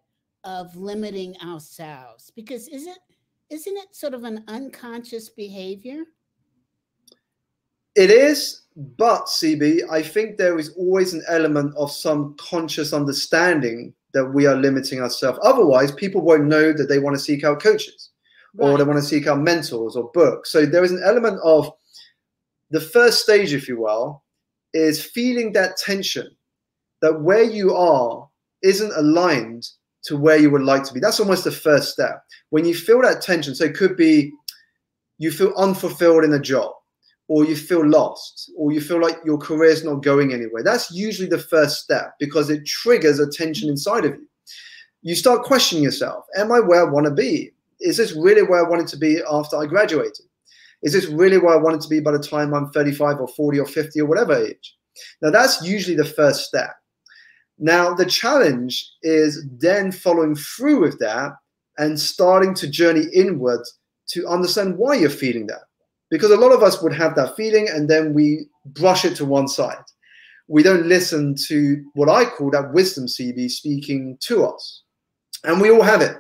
[0.44, 2.30] of limiting ourselves?
[2.36, 2.98] Because isn't
[3.48, 6.04] isn't it sort of an unconscious behavior?
[7.94, 8.62] It is,
[8.98, 14.46] but CB, I think there is always an element of some conscious understanding that we
[14.46, 15.38] are limiting ourselves.
[15.42, 18.10] Otherwise, people won't know that they want to seek out coaches
[18.54, 18.66] right.
[18.68, 20.50] or they want to seek out mentors or books.
[20.50, 21.70] So there is an element of
[22.70, 24.22] the first stage, if you will,
[24.72, 26.28] is feeling that tension
[27.02, 28.28] that where you are
[28.62, 29.68] isn't aligned
[30.04, 31.00] to where you would like to be.
[31.00, 32.22] That's almost the first step.
[32.50, 34.32] When you feel that tension, so it could be
[35.18, 36.72] you feel unfulfilled in a job
[37.28, 40.62] or you feel lost or you feel like your career is not going anywhere.
[40.62, 44.28] That's usually the first step because it triggers a tension inside of you.
[45.02, 47.52] You start questioning yourself Am I where I want to be?
[47.80, 50.26] Is this really where I wanted to be after I graduated?
[50.82, 53.58] Is this really where I wanted to be by the time I'm 35 or 40
[53.58, 54.76] or 50 or whatever age?
[55.22, 56.70] Now, that's usually the first step.
[57.58, 61.32] Now, the challenge is then following through with that
[61.78, 65.62] and starting to journey inwards to understand why you're feeling that
[66.14, 69.24] because a lot of us would have that feeling and then we brush it to
[69.24, 69.82] one side.
[70.46, 74.84] We don't listen to what I call that wisdom CB speaking to us.
[75.42, 76.16] And we all have it,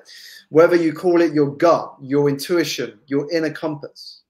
[0.48, 4.22] whether you call it your gut, your intuition, your inner compass.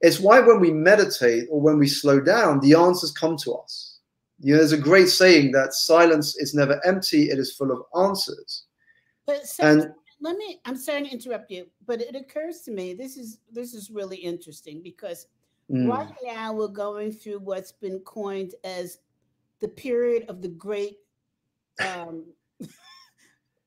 [0.00, 3.98] It's why when we meditate or when we slow down, the answers come to us.
[4.40, 7.82] You know, there's a great saying that silence is never empty, it is full of
[7.96, 8.64] answers.
[9.28, 13.16] But and let me i'm sorry to interrupt you but it occurs to me this
[13.16, 15.26] is this is really interesting because
[15.70, 15.88] mm.
[15.88, 18.98] right now we're going through what's been coined as
[19.60, 20.98] the period of the great
[21.84, 22.24] um,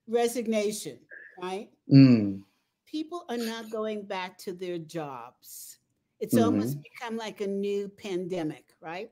[0.08, 1.00] resignation
[1.42, 2.42] right mm.
[2.86, 5.78] people are not going back to their jobs
[6.20, 6.46] it's mm-hmm.
[6.46, 9.12] almost become like a new pandemic right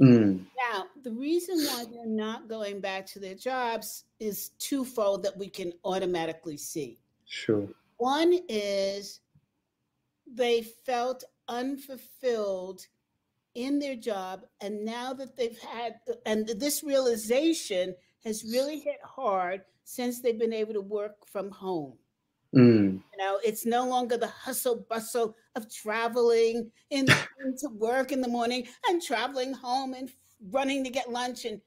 [0.00, 0.46] Mm.
[0.72, 5.48] Now, the reason why they're not going back to their jobs is twofold that we
[5.48, 6.98] can automatically see.
[7.26, 7.68] Sure.
[7.96, 9.20] One is
[10.26, 12.86] they felt unfulfilled
[13.54, 14.44] in their job.
[14.60, 20.52] And now that they've had, and this realization has really hit hard since they've been
[20.52, 21.94] able to work from home.
[22.54, 23.02] Mm.
[23.12, 27.06] You know, it's no longer the hustle bustle of traveling in,
[27.44, 30.10] into work in the morning and traveling home and
[30.50, 31.44] running to get lunch.
[31.44, 31.60] And,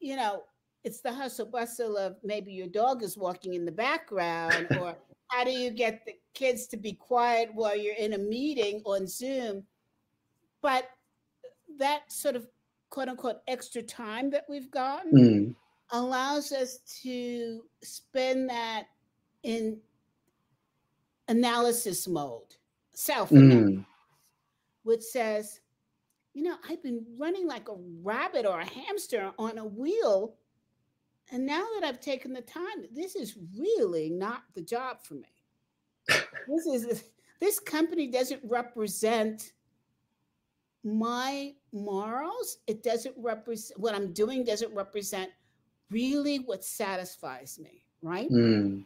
[0.00, 0.42] you know,
[0.84, 4.96] it's the hustle bustle of maybe your dog is walking in the background or
[5.28, 9.06] how do you get the kids to be quiet while you're in a meeting on
[9.06, 9.64] Zoom?
[10.62, 10.90] But
[11.78, 12.46] that sort of
[12.90, 15.54] quote unquote extra time that we've gotten Mm.
[15.90, 18.88] allows us to spend that
[19.42, 19.78] in
[21.28, 22.56] analysis mode,
[22.92, 23.84] self Mm.
[24.82, 25.60] which says,
[26.34, 30.36] you know, I've been running like a rabbit or a hamster on a wheel.
[31.30, 35.28] And now that I've taken the time, this is really not the job for me.
[36.48, 37.04] this is
[37.40, 39.52] this company doesn't represent
[40.84, 42.58] my morals.
[42.66, 45.30] It doesn't represent what I'm doing doesn't represent
[45.90, 48.30] really what satisfies me, right?
[48.30, 48.84] Mm.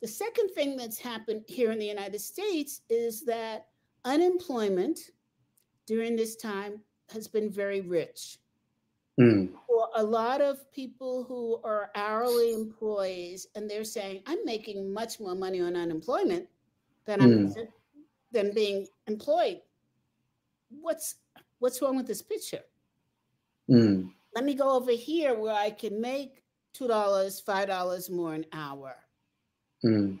[0.00, 3.66] The second thing that's happened here in the United States is that
[4.04, 4.98] unemployment
[5.86, 6.80] during this time
[7.12, 8.38] has been very rich.
[9.20, 9.50] Mm.
[9.66, 15.20] For a lot of people who are hourly employees, and they're saying, I'm making much
[15.20, 16.48] more money on unemployment
[17.04, 17.54] than I'm
[18.32, 19.60] than being employed.
[20.70, 21.16] What's
[21.58, 22.62] what's wrong with this picture?
[23.70, 24.10] Mm.
[24.34, 28.46] Let me go over here where I can make two dollars, five dollars more an
[28.52, 28.96] hour.
[29.84, 30.18] Mm.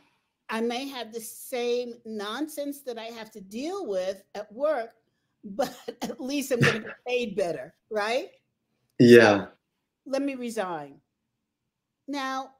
[0.48, 4.94] I may have the same nonsense that I have to deal with at work,
[5.44, 8.30] but at least I'm going to get paid better, right?
[8.98, 9.46] Yeah.
[10.06, 11.00] Let me resign.
[12.08, 12.52] Now,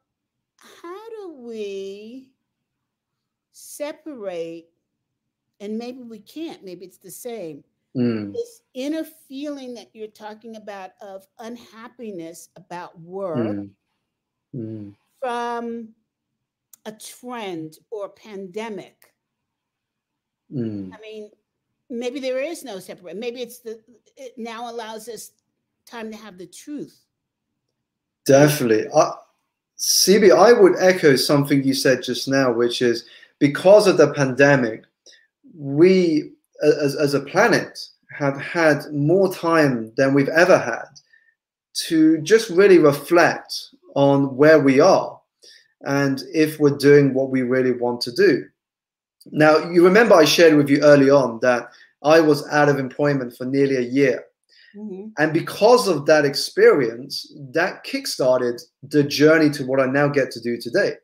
[0.83, 2.31] how do we
[3.53, 4.69] separate?
[5.61, 7.65] And maybe we can't, maybe it's the same.
[7.97, 8.33] Mm.
[8.33, 13.71] This inner feeling that you're talking about of unhappiness about work Mm.
[14.55, 14.95] Mm.
[15.21, 15.89] from
[16.87, 19.13] a trend or pandemic.
[20.53, 20.93] Mm.
[20.95, 21.31] I mean,
[21.89, 23.17] maybe there is no separate.
[23.17, 23.81] Maybe it's the
[24.17, 25.33] it now allows us
[25.87, 27.05] time to have the truth.
[28.27, 28.87] Definitely.
[28.95, 29.13] I,
[29.79, 33.07] CB, I would echo something you said just now, which is
[33.39, 34.85] because of the pandemic,
[35.57, 37.79] we as, as a planet
[38.13, 40.87] have had more time than we've ever had
[41.73, 45.20] to just really reflect on where we are
[45.83, 48.45] and if we're doing what we really want to do.
[49.31, 51.71] Now, you remember I shared with you early on that
[52.03, 54.25] I was out of employment for nearly a year.
[55.19, 60.41] And because of that experience, that kickstarted the journey to what I now get to
[60.41, 60.95] do today.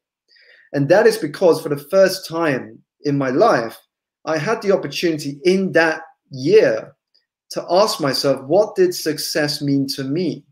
[0.72, 3.76] And that is because for the first time in my life,
[4.24, 6.94] I had the opportunity in that year
[7.50, 10.44] to ask myself, what did success mean to me?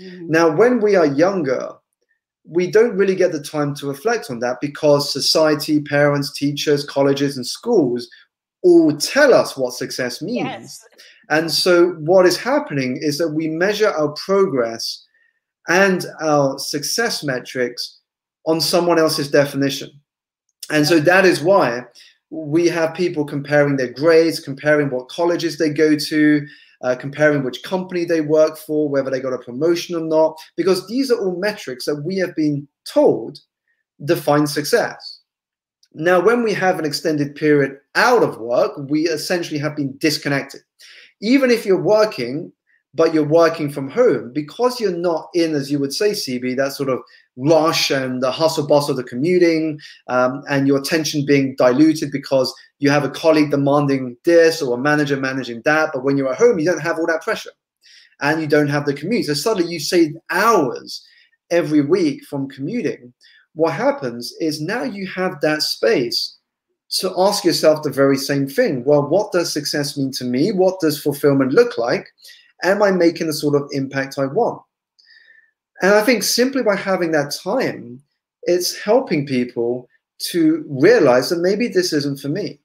[0.00, 0.28] Mhm.
[0.28, 1.74] Now, when we are younger,
[2.50, 7.36] we don't really get the time to reflect on that because society, parents, teachers, colleges,
[7.36, 8.08] and schools
[8.62, 10.48] all tell us what success means.
[10.48, 10.84] Yes.
[11.30, 15.06] And so, what is happening is that we measure our progress
[15.68, 18.00] and our success metrics
[18.46, 19.90] on someone else's definition.
[20.70, 21.82] And so, that is why
[22.30, 26.46] we have people comparing their grades, comparing what colleges they go to,
[26.82, 30.86] uh, comparing which company they work for, whether they got a promotion or not, because
[30.86, 33.38] these are all metrics that we have been told
[34.04, 35.20] define success.
[35.92, 40.60] Now, when we have an extended period out of work, we essentially have been disconnected.
[41.20, 42.52] Even if you're working,
[42.94, 46.72] but you're working from home, because you're not in, as you would say, CB, that
[46.72, 47.00] sort of
[47.36, 52.54] rush and the hustle bustle of the commuting, um, and your attention being diluted because
[52.80, 55.90] you have a colleague demanding this or a manager managing that.
[55.92, 57.50] But when you're at home, you don't have all that pressure
[58.20, 59.26] and you don't have the commute.
[59.26, 61.06] So suddenly you save hours
[61.50, 63.12] every week from commuting.
[63.54, 66.38] What happens is now you have that space
[66.98, 68.84] to ask yourself the very same thing.
[68.84, 70.50] Well, what does success mean to me?
[70.50, 72.08] What does fulfillment look like?
[72.62, 74.62] Am I making the sort of impact I want?
[75.82, 78.02] And I think simply by having that time,
[78.44, 79.88] it's helping people
[80.30, 82.60] to realize that maybe this isn't for me.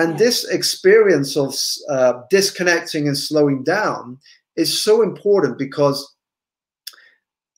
[0.00, 1.54] And this experience of
[1.90, 4.18] uh, disconnecting and slowing down
[4.56, 6.16] is so important because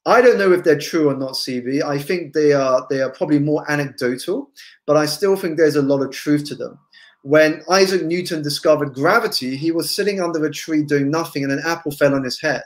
[0.06, 1.84] I don't know if they're true or not, CB.
[1.84, 4.50] I think they are they are probably more anecdotal,
[4.88, 6.80] but I still think there's a lot of truth to them.
[7.22, 11.62] When Isaac Newton discovered gravity, he was sitting under a tree doing nothing, and an
[11.64, 12.64] apple fell on his head.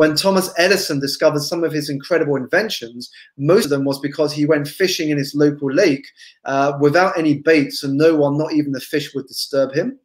[0.00, 4.46] When Thomas Edison discovered some of his incredible inventions, most of them was because he
[4.46, 6.06] went fishing in his local lake
[6.46, 9.98] uh, without any bait, so no one, not even the fish, would disturb him.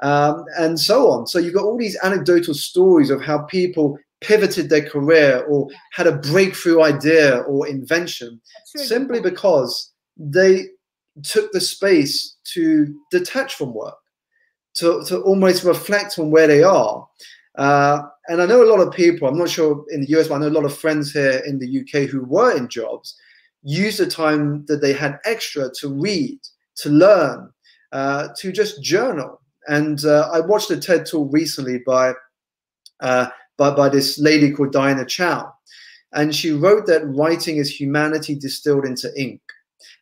[0.00, 1.26] Um, and so on.
[1.26, 6.06] So you've got all these anecdotal stories of how people pivoted their career or had
[6.06, 10.66] a breakthrough idea or invention simply because they
[11.22, 13.96] took the space to detach from work,
[14.74, 17.08] to, to almost reflect on where they are.
[17.54, 20.36] Uh, and I know a lot of people, I'm not sure in the US, but
[20.36, 23.16] I know a lot of friends here in the UK who were in jobs,
[23.62, 26.38] use the time that they had extra to read,
[26.76, 27.50] to learn,
[27.92, 29.40] uh, to just journal.
[29.66, 32.12] And uh, I watched a TED talk recently by
[33.00, 35.52] uh, by, by this lady called Diana Chow.
[36.12, 39.40] And she wrote that writing is humanity distilled into ink.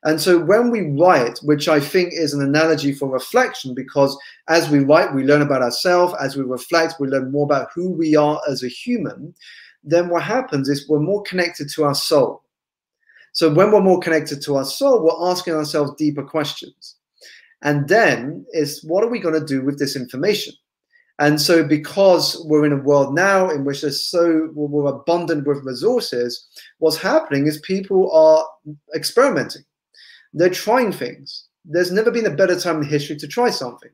[0.05, 4.17] And so when we write, which I think is an analogy for reflection, because
[4.49, 6.15] as we write, we learn about ourselves.
[6.21, 9.35] As we reflect, we learn more about who we are as a human.
[9.85, 12.43] Then what happens is we're more connected to our soul.
[13.33, 16.97] So when we're more connected to our soul, we're asking ourselves deeper questions.
[17.63, 20.55] And then is what are we going to do with this information?
[21.19, 25.65] And so, because we're in a world now in which there's so we're abundant with
[25.65, 26.47] resources,
[26.79, 28.47] what's happening is people are
[28.95, 29.63] experimenting.
[30.35, 31.45] They're trying things.
[31.65, 33.91] There's never been a better time in history to try something.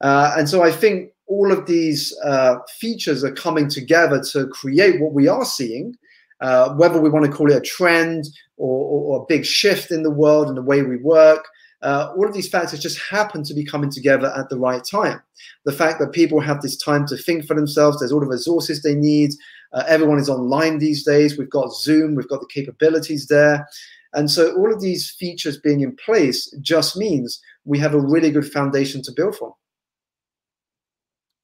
[0.00, 5.00] Uh, and so, I think all of these uh, features are coming together to create
[5.00, 5.94] what we are seeing,
[6.40, 8.24] uh, whether we want to call it a trend
[8.56, 11.46] or, or, or, a big shift in the world and the way we work,
[11.82, 15.22] uh, all of these factors just happen to be coming together at the right time.
[15.64, 18.82] The fact that people have this time to think for themselves, there's all the resources
[18.82, 19.30] they need.
[19.72, 21.38] Uh, everyone is online these days.
[21.38, 23.68] We've got Zoom, we've got the capabilities there.
[24.14, 28.30] And so all of these features being in place just means we have a really
[28.30, 29.52] good foundation to build from.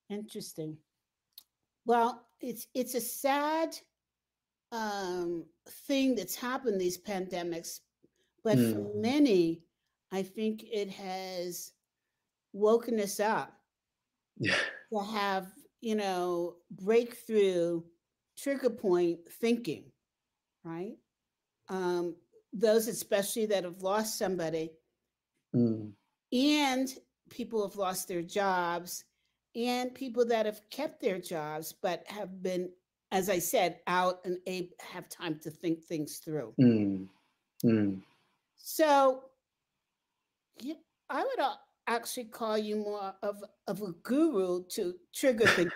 [0.09, 0.79] Interesting.
[1.87, 3.77] Well, it's it's a sad
[4.73, 5.45] um,
[5.87, 7.81] thing that's happened these pandemics,
[8.43, 8.73] but mm.
[8.73, 9.01] for hmm.
[9.01, 9.63] many,
[10.15, 11.73] I think it has
[12.53, 13.53] woken us up
[14.39, 14.55] yeah.
[14.93, 15.49] to have,
[15.81, 17.83] you know, breakthrough
[18.39, 19.91] trigger point thinking,
[20.63, 20.95] right?
[21.69, 22.15] Um,
[22.53, 24.71] those especially that have lost somebody
[25.53, 25.91] mm.
[26.33, 26.95] and
[27.29, 29.05] people have lost their jobs
[29.57, 32.71] and people that have kept their jobs but have been
[33.11, 34.39] as i said out and
[34.79, 37.09] have time to think things through mm.
[37.65, 38.01] Mm.
[38.57, 39.25] so
[40.61, 40.77] you,
[41.11, 41.55] I would uh,
[41.87, 45.73] actually call you more of of a guru to trigger thinking,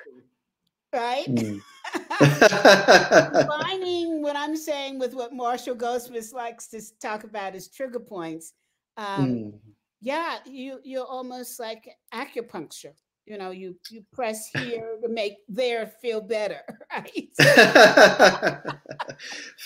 [0.93, 1.27] right?
[1.27, 1.61] Mm.
[3.39, 8.53] Combining what I'm saying with what Marshall Goldsmith likes to talk about as trigger points.
[8.97, 9.53] Um, mm.
[10.01, 12.95] Yeah, you you're almost like acupuncture.
[13.27, 16.61] You know, you you press here to make there feel better,
[16.93, 17.29] right?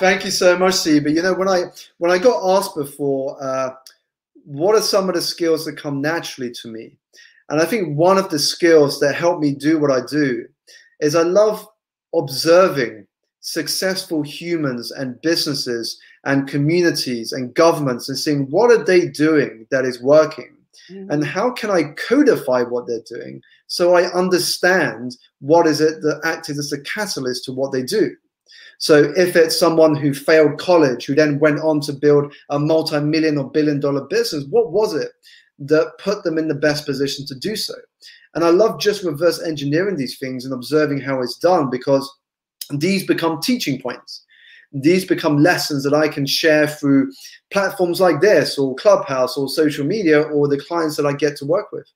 [0.01, 1.65] Thank you so much, But You know, when I
[1.99, 3.43] when I got asked before.
[3.43, 3.75] Uh,
[4.45, 6.97] what are some of the skills that come naturally to me?
[7.49, 10.47] And I think one of the skills that help me do what I do
[11.01, 11.67] is I love
[12.15, 13.07] observing
[13.41, 19.85] successful humans and businesses and communities and governments and seeing what are they doing that
[19.85, 20.57] is working
[20.89, 21.11] mm-hmm.
[21.11, 26.21] and how can I codify what they're doing so I understand what is it that
[26.25, 28.15] acted as a catalyst to what they do.
[28.83, 33.39] So if it's someone who failed college, who then went on to build a multi-million
[33.39, 35.13] or billion dollar business, what was it
[35.61, 37.75] that put them in the best position to do so?
[38.35, 42.13] And I love just reverse engineering these things and observing how it's done because
[42.71, 44.25] these become teaching points.
[44.73, 47.13] These become lessons that I can share through
[47.53, 51.47] platforms like this or Clubhouse or social media or the clients that I get to
[51.47, 51.87] work with.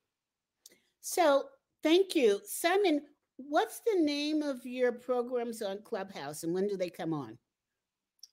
[1.00, 1.46] So
[1.82, 2.42] thank you.
[2.44, 3.02] Simon,
[3.38, 7.36] What's the name of your programs on Clubhouse and when do they come on?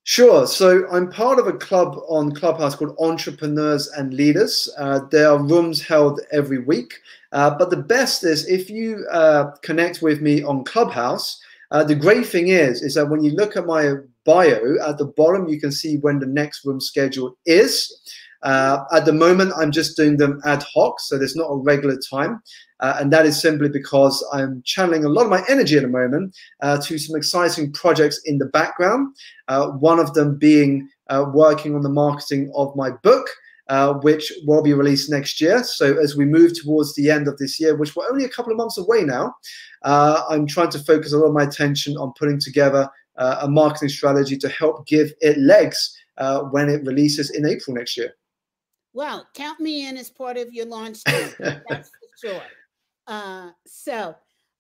[0.06, 0.48] Sure.
[0.48, 4.70] So I'm part of a club on Clubhouse called Entrepreneurs and Leaders.
[4.78, 6.94] Uh, there are rooms held every week.
[7.32, 11.40] Uh, but the best is if you uh, connect with me on Clubhouse.
[11.72, 13.94] Uh, the great thing is, is that when you look at my
[14.26, 17.92] bio at the bottom, you can see when the next room schedule is.
[18.44, 21.98] Uh, at the moment, I'm just doing them ad hoc, so there's not a regular
[21.98, 22.44] time.
[22.84, 25.88] Uh, and that is simply because I'm channeling a lot of my energy at the
[25.88, 29.16] moment uh, to some exciting projects in the background.
[29.48, 33.28] Uh, one of them being uh, working on the marketing of my book.
[33.70, 35.64] Uh, which will be released next year.
[35.64, 38.52] So, as we move towards the end of this year, which we're only a couple
[38.52, 39.34] of months away now,
[39.84, 44.36] I'm trying to focus a lot of my attention on putting together a marketing strategy
[44.36, 45.98] to help give it legs
[46.52, 48.14] when it releases in April next year.
[48.92, 51.30] Well, count me in as part of your launch team.
[51.40, 52.42] That's for sure.
[53.08, 54.16] Uh, so,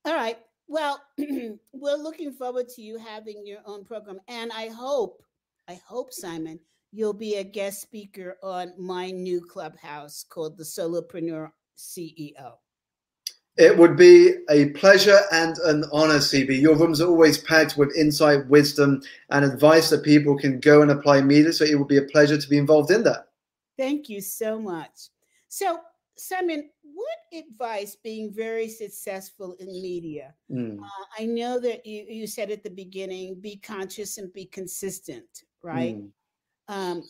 [0.06, 0.38] all right.
[0.68, 4.20] well, we're looking forward to you having your own program.
[4.28, 5.24] And I hope,
[5.68, 6.60] I hope, Simon,
[6.92, 12.54] you'll be a guest speaker on my new clubhouse called the Solopreneur CEO.
[13.56, 16.60] It would be a pleasure and an honor, CB.
[16.60, 20.90] Your rooms are always packed with insight, wisdom, and advice that people can go and
[20.90, 21.52] apply immediately.
[21.52, 23.28] So it would be a pleasure to be involved in that.
[23.78, 25.10] Thank you so much.
[25.50, 25.80] So,
[26.18, 30.34] Simon, what advice being very successful in media?
[30.52, 30.80] Mm.
[30.80, 35.44] Uh, I know that you, you said at the beginning be conscious and be consistent,
[35.62, 35.98] right?
[35.98, 36.10] Mm.
[36.70, 37.04] Um,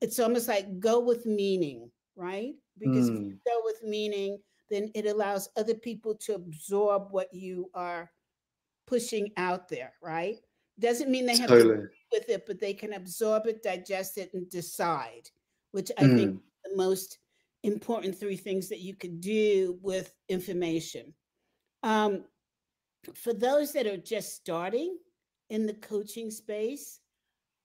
[0.00, 2.54] it's almost like go with meaning, right?
[2.78, 3.16] Because mm.
[3.16, 3.44] if you mm.
[3.46, 4.38] go with meaning,
[4.70, 8.10] then it allows other people to absorb what you are
[8.86, 10.36] pushing out there, right?
[10.78, 11.76] Doesn't mean they have totally.
[11.76, 15.28] to with it, but they can absorb it, digest it, and decide,
[15.72, 17.18] which I think the most
[17.62, 21.12] important three things that you could do with information.
[21.82, 22.24] Um,
[23.14, 24.96] for those that are just starting
[25.48, 27.00] in the coaching space,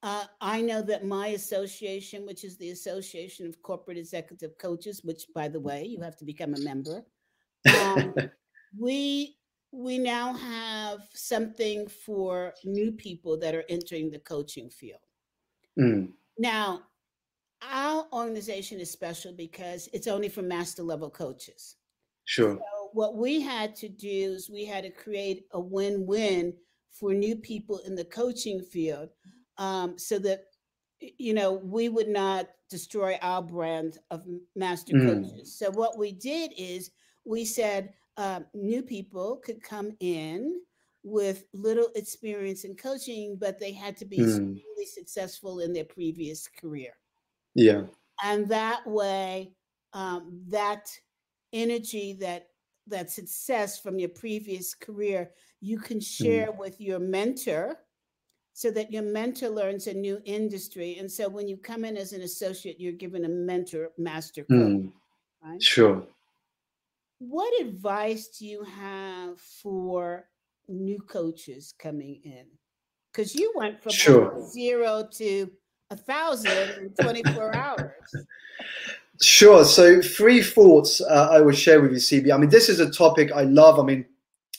[0.03, 5.25] uh, I know that my association, which is the Association of Corporate Executive Coaches, which,
[5.33, 7.03] by the way, you have to become a member,
[7.81, 8.13] um,
[8.79, 9.37] we
[9.71, 15.01] we now have something for new people that are entering the coaching field.
[15.77, 16.13] Mm.
[16.37, 16.83] Now,
[17.71, 21.75] our organization is special because it's only for master level coaches.
[22.25, 22.55] Sure.
[22.55, 26.53] So what we had to do is we had to create a win win
[26.91, 29.09] for new people in the coaching field
[29.57, 30.45] um, so that
[30.99, 34.23] you know we would not destroy our brand of
[34.55, 35.05] master mm.
[35.05, 36.91] coaches so what we did is
[37.25, 40.61] we said uh, new people could come in
[41.03, 44.39] with little experience in coaching but they had to be mm.
[44.55, 46.93] really successful in their previous career
[47.55, 47.81] yeah
[48.23, 49.51] and that way
[49.93, 50.87] um, that
[51.53, 52.49] energy that
[52.87, 55.31] that success from your previous career
[55.61, 56.05] you can mm.
[56.05, 56.57] share mm.
[56.57, 57.77] with your mentor
[58.55, 60.95] so that your mentor learns a new industry.
[60.97, 64.57] And so when you come in as an associate, you're given a mentor master coach.
[64.57, 64.93] Mm,
[65.43, 65.61] right?
[65.61, 66.01] Sure.
[67.19, 70.29] What advice do you have for
[70.69, 72.45] new coaches coming in?
[73.11, 74.47] Because you went from sure.
[74.49, 75.51] zero to
[75.89, 77.91] a thousand in 24 hours.
[79.21, 79.63] Sure.
[79.63, 82.33] So, three thoughts uh, I would share with you, CB.
[82.33, 83.79] I mean, this is a topic I love.
[83.79, 84.05] I mean,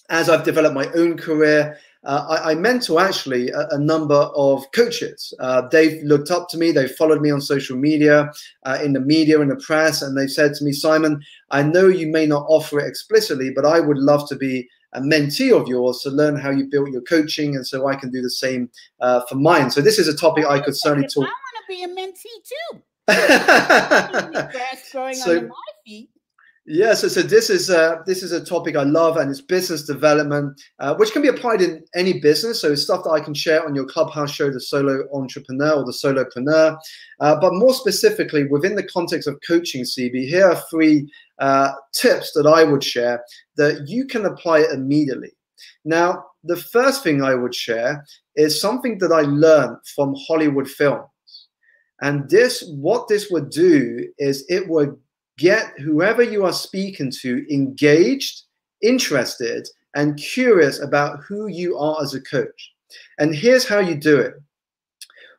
[0.09, 4.65] as I've developed my own career, uh, I, I, mentor actually a, a number of
[4.71, 5.35] coaches.
[5.41, 8.31] Uh, they've looked up to me, they've followed me on social media,
[8.65, 11.21] uh, in the media, in the press, and they've said to me, Simon,
[11.51, 15.01] I know you may not offer it explicitly, but I would love to be a
[15.01, 18.23] mentee of yours to learn how you built your coaching, and so I can do
[18.23, 18.71] the same
[19.01, 19.71] uh, for mine.
[19.71, 21.25] So this is a topic I could certainly talk.
[21.25, 22.83] I want to be a mentee too.
[25.15, 25.49] so,
[26.69, 29.85] yeah, so, so this is uh, this is a topic I love, and it's business
[29.85, 32.61] development, uh, which can be applied in any business.
[32.61, 35.85] So it's stuff that I can share on your clubhouse show, the Solo Entrepreneur or
[35.85, 36.77] the Solopreneur.
[37.21, 41.09] Uh, but more specifically, within the context of coaching, CB, here are three
[41.39, 43.23] uh, tips that I would share
[43.57, 45.33] that you can apply immediately.
[45.85, 48.05] Now, the first thing I would share
[48.37, 51.09] is something that I learned from Hollywood films,
[52.01, 54.97] and this what this would do is it would
[55.39, 58.43] get whoever you are speaking to engaged,
[58.83, 62.73] interested, and curious about who you are as a coach.
[63.19, 64.35] And here's how you do it.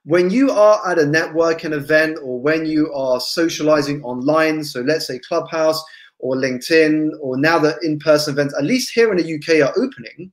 [0.07, 5.05] When you are at a networking event or when you are socializing online, so let's
[5.05, 5.83] say Clubhouse
[6.19, 9.73] or LinkedIn, or now that in person events, at least here in the UK, are
[9.77, 10.31] opening,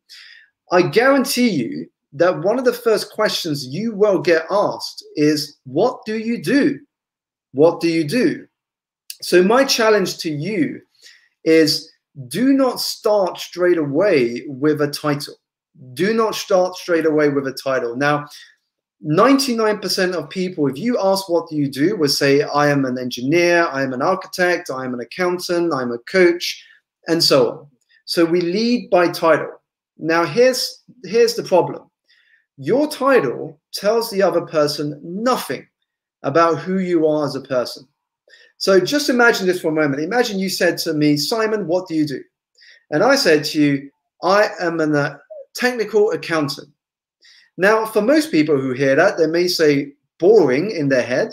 [0.70, 6.05] I guarantee you that one of the first questions you will get asked is, What
[6.07, 6.79] do you do?
[7.51, 8.47] What do you do?
[9.22, 10.83] So, my challenge to you
[11.43, 11.91] is
[12.29, 15.35] do not start straight away with a title.
[15.95, 17.97] Do not start straight away with a title.
[17.97, 18.29] Now,
[19.05, 23.66] 99% of people, if you ask what you do, will say, I am an engineer,
[23.66, 26.64] I am an architect, I am an accountant, I'm a coach,
[27.07, 27.66] and so on.
[28.07, 29.50] So we lead by title.
[29.98, 31.90] Now, here's, here's the problem
[32.57, 35.66] your title tells the other person nothing
[36.22, 37.86] about who you are as a person.
[38.59, 40.02] So just imagine this for a moment.
[40.02, 42.22] Imagine you said to me, Simon, what do you do?
[42.90, 43.90] And I said to you,
[44.22, 45.18] I am a
[45.55, 46.68] technical accountant.
[47.57, 51.32] Now, for most people who hear that, they may say boring in their head,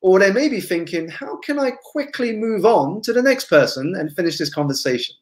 [0.00, 3.94] or they may be thinking, how can I quickly move on to the next person
[3.96, 5.14] and finish this conversation?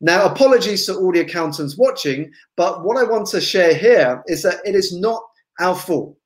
[0.00, 4.42] Now, apologies to all the accountants watching, but what I want to share here is
[4.42, 5.22] that it is not
[5.60, 6.16] our fault.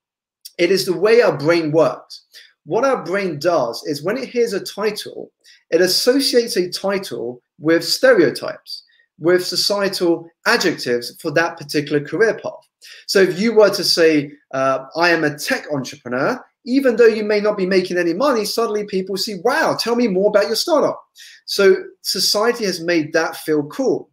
[0.58, 2.22] It is the way our brain works
[2.64, 5.32] what our brain does is when it hears a title,
[5.70, 8.84] it associates a title with stereotypes.
[9.18, 12.66] with societal adjectives for that particular career path.
[13.06, 17.24] So if you were to say, uh, I am a tech entrepreneur, even though you
[17.24, 20.56] may not be making any money, suddenly people see, wow, tell me more about your
[20.56, 21.02] startup.
[21.44, 24.10] So society has made that feel cool.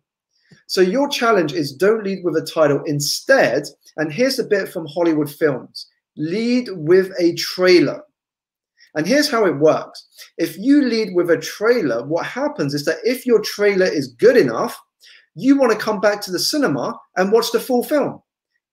[0.67, 2.82] So your challenge is don't lead with a title.
[2.86, 3.63] Instead,
[3.97, 8.03] and here's a bit from Hollywood films lead with a trailer.
[8.95, 10.07] And here's how it works.
[10.38, 14.36] If you lead with a trailer, what happens is that if your trailer is good
[14.36, 14.78] enough,
[15.36, 18.22] you want to come back to the cinema and watch the full film.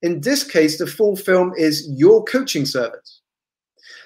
[0.01, 3.21] In this case, the full film is your coaching service.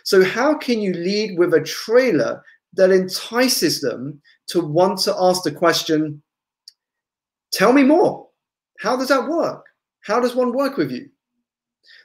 [0.03, 5.43] So, how can you lead with a trailer that entices them to want to ask
[5.43, 6.21] the question,
[7.51, 8.27] Tell me more?
[8.79, 9.65] How does that work?
[10.01, 11.09] How does one work with you?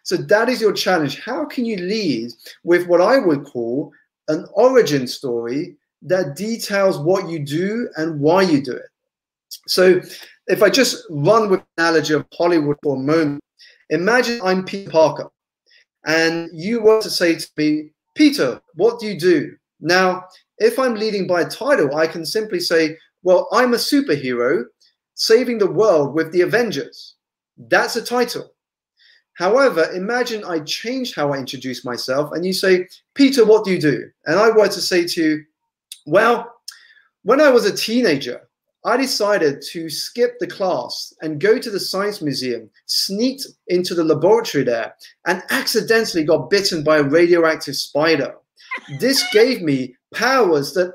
[0.03, 1.20] So, that is your challenge.
[1.20, 2.32] How can you lead
[2.64, 3.93] with what I would call
[4.28, 8.91] an origin story that details what you do and why you do it?
[9.68, 10.01] So,
[10.49, 13.41] if I just run with analogy of Hollywood for a moment,
[13.91, 15.30] imagine I'm Peter Parker
[16.07, 19.57] and you were to say to me, Peter, what do you do?
[19.80, 20.24] Now,
[20.59, 24.64] if I'm leading by title, I can simply say, well, I'm a superhero
[25.14, 27.16] saving the world with the Avengers.
[27.59, 28.53] That's a title.
[29.34, 33.80] However, imagine I changed how I introduce myself and you say, Peter, what do you
[33.80, 34.11] do?
[34.24, 35.45] And I were to say to you,
[36.07, 36.55] well,
[37.22, 38.49] when I was a teenager,
[38.87, 44.05] I decided to skip the class and go to the science museum, sneaked into the
[44.05, 44.95] laboratory there,
[45.26, 48.37] and accidentally got bitten by a radioactive spider.
[49.01, 50.95] This gave me powers that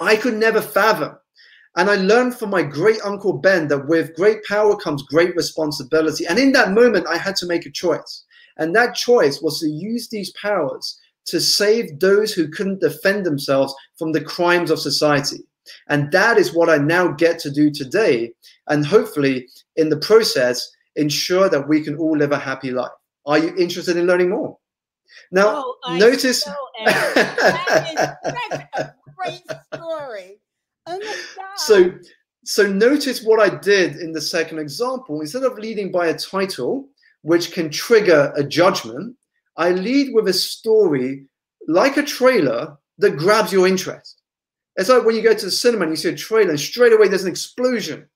[0.00, 1.16] I could never fathom.
[1.76, 6.26] And I learned from my great uncle Ben that with great power comes great responsibility.
[6.26, 8.24] And in that moment, I had to make a choice.
[8.58, 13.74] And that choice was to use these powers to save those who couldn't defend themselves
[13.96, 15.46] from the crimes of society.
[15.88, 18.32] And that is what I now get to do today.
[18.68, 22.90] And hopefully, in the process, ensure that we can all live a happy life.
[23.26, 24.56] Are you interested in learning more?
[25.32, 26.42] Now, oh, notice.
[26.44, 26.54] So
[26.84, 29.42] that is a great
[29.74, 30.38] story.
[30.86, 31.14] Oh.
[31.56, 31.92] So,
[32.44, 35.20] so notice what I did in the second example.
[35.20, 36.88] Instead of leading by a title,
[37.22, 39.16] which can trigger a judgment,
[39.56, 41.26] I lead with a story
[41.68, 44.19] like a trailer that grabs your interest.
[44.76, 46.92] It's like when you go to the cinema and you see a trailer, and straight
[46.92, 48.06] away there's an explosion.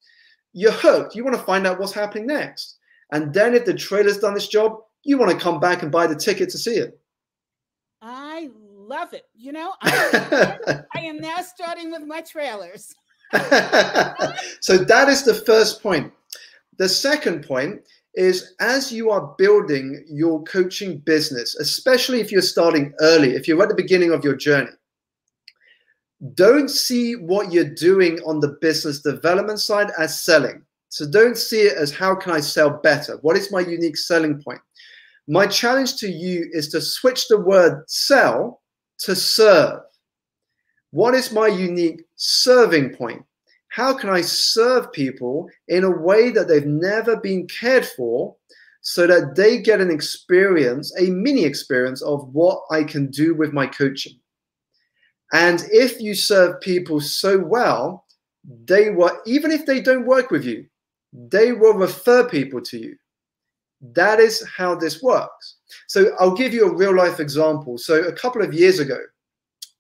[0.52, 1.14] You're hooked.
[1.14, 2.76] You want to find out what's happening next.
[3.12, 6.06] And then if the trailer's done its job, you want to come back and buy
[6.06, 6.98] the ticket to see it.
[8.00, 9.24] I love it.
[9.34, 12.94] You know, I, I am now starting with my trailers.
[14.60, 16.12] so that is the first point.
[16.78, 17.82] The second point
[18.14, 23.62] is as you are building your coaching business, especially if you're starting early, if you're
[23.62, 24.70] at the beginning of your journey,
[26.34, 30.62] don't see what you're doing on the business development side as selling.
[30.88, 33.18] So don't see it as how can I sell better?
[33.22, 34.60] What is my unique selling point?
[35.26, 38.62] My challenge to you is to switch the word sell
[38.98, 39.80] to serve.
[40.90, 43.24] What is my unique serving point?
[43.68, 48.36] How can I serve people in a way that they've never been cared for
[48.82, 53.52] so that they get an experience, a mini experience of what I can do with
[53.52, 54.20] my coaching?
[55.34, 58.06] And if you serve people so well,
[58.66, 60.64] they will, even if they don't work with you,
[61.12, 62.96] they will refer people to you.
[63.80, 65.56] That is how this works.
[65.88, 67.78] So I'll give you a real life example.
[67.78, 68.98] So a couple of years ago,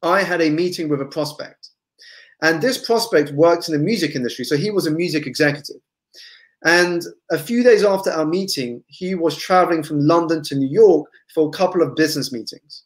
[0.02, 1.70] I had a meeting with a prospect.
[2.42, 4.44] And this prospect worked in the music industry.
[4.44, 5.80] So he was a music executive.
[6.64, 11.06] And a few days after our meeting, he was traveling from London to New York
[11.32, 12.83] for a couple of business meetings.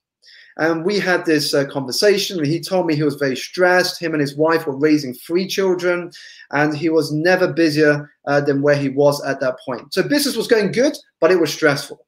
[0.58, 2.44] And we had this uh, conversation.
[2.44, 4.00] He told me he was very stressed.
[4.00, 6.10] Him and his wife were raising three children,
[6.50, 9.94] and he was never busier uh, than where he was at that point.
[9.94, 12.04] So business was going good, but it was stressful.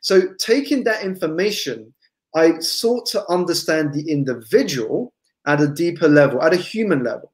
[0.00, 1.92] So taking that information,
[2.34, 5.12] I sought to understand the individual
[5.46, 7.32] at a deeper level, at a human level.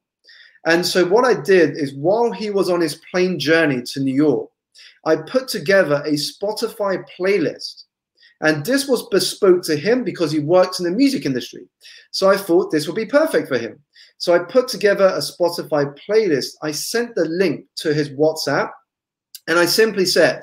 [0.65, 4.13] And so what I did is while he was on his plane journey to New
[4.13, 4.49] York,
[5.05, 7.83] I put together a Spotify playlist
[8.41, 11.67] and this was bespoke to him because he works in the music industry.
[12.11, 13.79] So I thought this would be perfect for him.
[14.19, 16.55] So I put together a Spotify playlist.
[16.61, 18.69] I sent the link to his WhatsApp
[19.47, 20.41] and I simply said,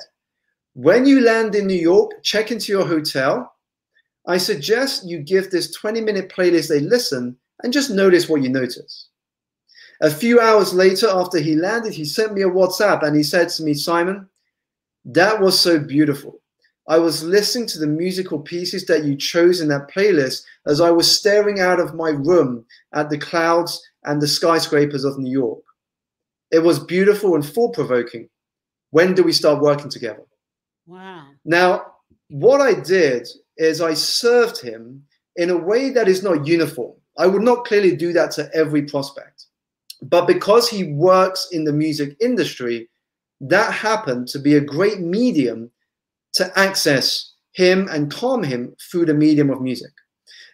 [0.73, 3.49] when you land in New York, check into your hotel.
[4.27, 8.49] I suggest you give this 20 minute playlist a listen and just notice what you
[8.49, 9.07] notice.
[10.01, 13.47] A few hours later, after he landed, he sent me a WhatsApp and he said
[13.49, 14.27] to me, Simon,
[15.05, 16.41] that was so beautiful.
[16.87, 20.91] I was listening to the musical pieces that you chose in that playlist as I
[20.91, 25.63] was staring out of my room at the clouds and the skyscrapers of New York.
[26.51, 28.29] It was beautiful and thought provoking.
[28.91, 30.23] When do we start working together?
[30.85, 31.25] Wow.
[31.43, 31.93] Now,
[32.29, 33.27] what I did
[33.57, 35.03] is I served him
[35.35, 36.95] in a way that is not uniform.
[37.17, 39.45] I would not clearly do that to every prospect.
[40.01, 42.89] But because he works in the music industry,
[43.41, 45.71] that happened to be a great medium
[46.35, 49.91] to access him and calm him through the medium of music.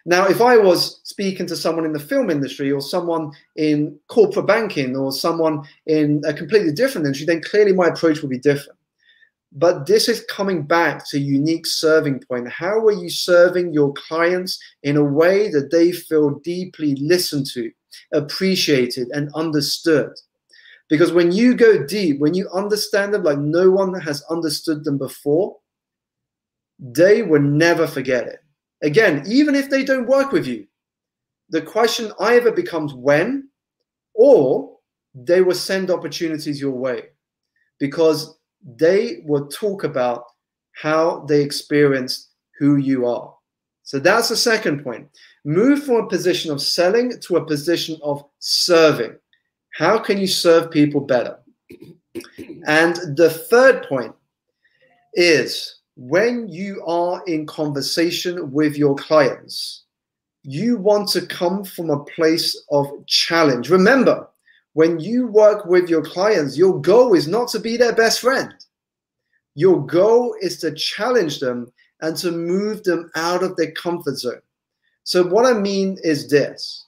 [0.04, 4.46] Now, if I was speaking to someone in the film industry or someone in corporate
[4.46, 8.78] banking or someone in a completely different industry, then clearly my approach would be different.
[9.52, 12.48] But this is coming back to unique serving point.
[12.48, 17.70] How are you serving your clients in a way that they feel deeply listened to,
[18.12, 20.10] appreciated, and understood?
[20.88, 24.98] Because when you go deep, when you understand them like no one has understood them
[24.98, 25.56] before,
[26.82, 28.40] they will never forget it.
[28.82, 30.66] Again, even if they don't work with you,
[31.50, 33.48] the question either becomes when
[34.14, 34.76] or
[35.14, 37.04] they will send opportunities your way
[37.78, 40.24] because they will talk about
[40.72, 43.34] how they experienced who you are.
[43.84, 45.08] So that's the second point.
[45.44, 49.16] Move from a position of selling to a position of serving.
[49.74, 51.38] How can you serve people better?
[52.66, 54.14] And the third point
[55.14, 59.84] is when you are in conversation with your clients,
[60.42, 63.70] you want to come from a place of challenge.
[63.70, 64.28] Remember,
[64.72, 68.52] when you work with your clients, your goal is not to be their best friend.
[69.54, 71.70] Your goal is to challenge them
[72.00, 74.40] and to move them out of their comfort zone.
[75.04, 76.86] So, what I mean is this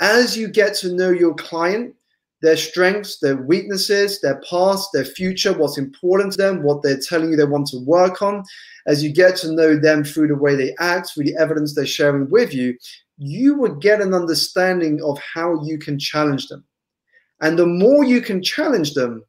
[0.00, 1.94] as you get to know your client,
[2.42, 7.30] their strengths, their weaknesses, their past, their future, what's important to them, what they're telling
[7.30, 8.42] you they want to work on.
[8.86, 11.86] As you get to know them through the way they act, through the evidence they're
[11.86, 12.76] sharing with you,
[13.16, 16.64] you will get an understanding of how you can challenge them.
[17.40, 19.24] And the more you can challenge them,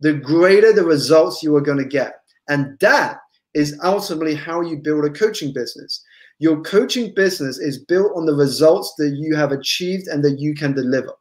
[0.00, 2.20] the greater the results you are going to get.
[2.48, 3.18] And that
[3.54, 6.04] is ultimately how you build a coaching business.
[6.40, 10.54] Your coaching business is built on the results that you have achieved and that you
[10.54, 11.12] can deliver.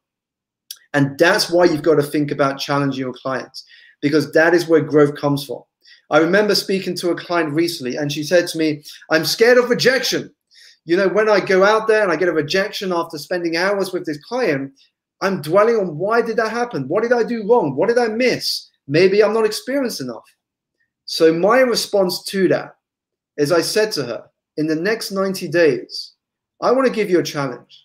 [0.95, 3.65] And that's why you've got to think about challenging your clients
[4.01, 5.61] because that is where growth comes from.
[6.09, 8.81] I remember speaking to a client recently and she said to me,
[9.11, 10.33] I'm scared of rejection.
[10.85, 13.91] You know, when I go out there and I get a rejection after spending hours
[13.91, 14.71] with this client,
[15.21, 16.87] I'm dwelling on why did that happen?
[16.87, 17.75] What did I do wrong?
[17.75, 18.69] What did I miss?
[18.87, 20.23] Maybe I'm not experienced enough.
[21.05, 22.75] So my response to that
[23.37, 24.25] is I said to her,
[24.55, 26.13] in the next 90 days,
[26.61, 27.83] I want to give you a challenge.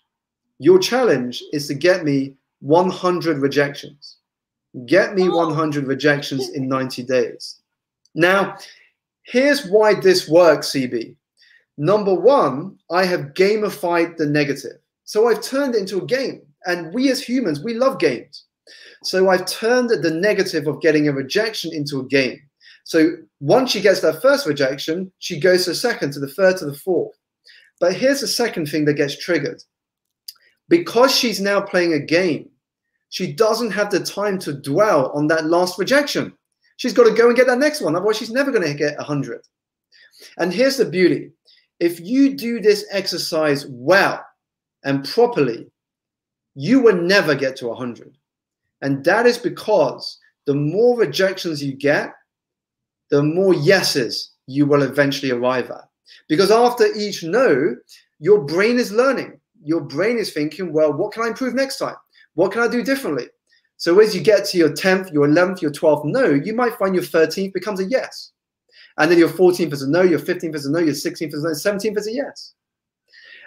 [0.58, 4.18] Your challenge is to get me 100 rejections.
[4.86, 7.61] Get me 100 rejections in 90 days.
[8.14, 8.56] Now,
[9.24, 11.16] here's why this works, CB.
[11.76, 14.78] Number one, I have gamified the negative.
[15.04, 16.42] So I've turned it into a game.
[16.66, 18.44] And we as humans, we love games.
[19.02, 22.38] So I've turned the negative of getting a rejection into a game.
[22.84, 26.58] So once she gets that first rejection, she goes to the second, to the third,
[26.58, 27.16] to the fourth.
[27.80, 29.62] But here's the second thing that gets triggered
[30.71, 32.49] because she's now playing a game,
[33.11, 36.33] she doesn't have the time to dwell on that last rejection.
[36.77, 37.97] She's got to go and get that next one.
[37.97, 39.43] Otherwise, she's never going to get 100.
[40.39, 41.33] And here's the beauty
[41.81, 44.25] if you do this exercise well
[44.85, 45.66] and properly,
[46.55, 48.16] you will never get to 100.
[48.83, 52.14] And that is because the more rejections you get,
[53.11, 55.89] the more yeses you will eventually arrive at.
[56.29, 57.75] Because after each no,
[58.21, 61.96] your brain is learning your brain is thinking, well, what can I improve next time?
[62.34, 63.26] What can I do differently?
[63.76, 66.94] So as you get to your 10th, your 11th, your 12th no, you might find
[66.94, 68.32] your 13th becomes a yes.
[68.98, 71.44] And then your 14th is a no, your 15th is a no, your 16th is
[71.44, 72.54] a no, 17th is a yes.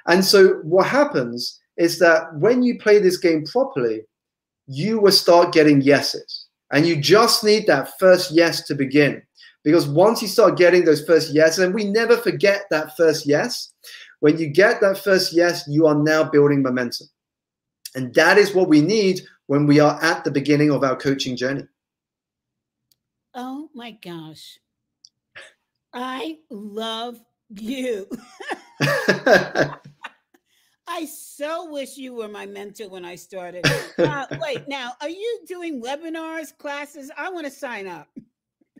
[0.07, 4.01] And so what happens is that when you play this game properly,
[4.67, 6.47] you will start getting yeses.
[6.71, 9.21] And you just need that first yes to begin.
[9.63, 13.71] Because once you start getting those first yeses, and we never forget that first yes,
[14.23, 17.07] when you get that first yes, you are now building momentum.
[17.93, 21.35] And that is what we need when we are at the beginning of our coaching
[21.35, 21.63] journey.
[23.33, 24.59] Oh my gosh.
[25.91, 27.19] I love
[27.49, 28.07] you.
[28.79, 29.75] I
[31.05, 33.65] so wish you were my mentor when I started.
[33.97, 37.11] Uh, wait, now, are you doing webinars, classes?
[37.17, 38.07] I want to sign up.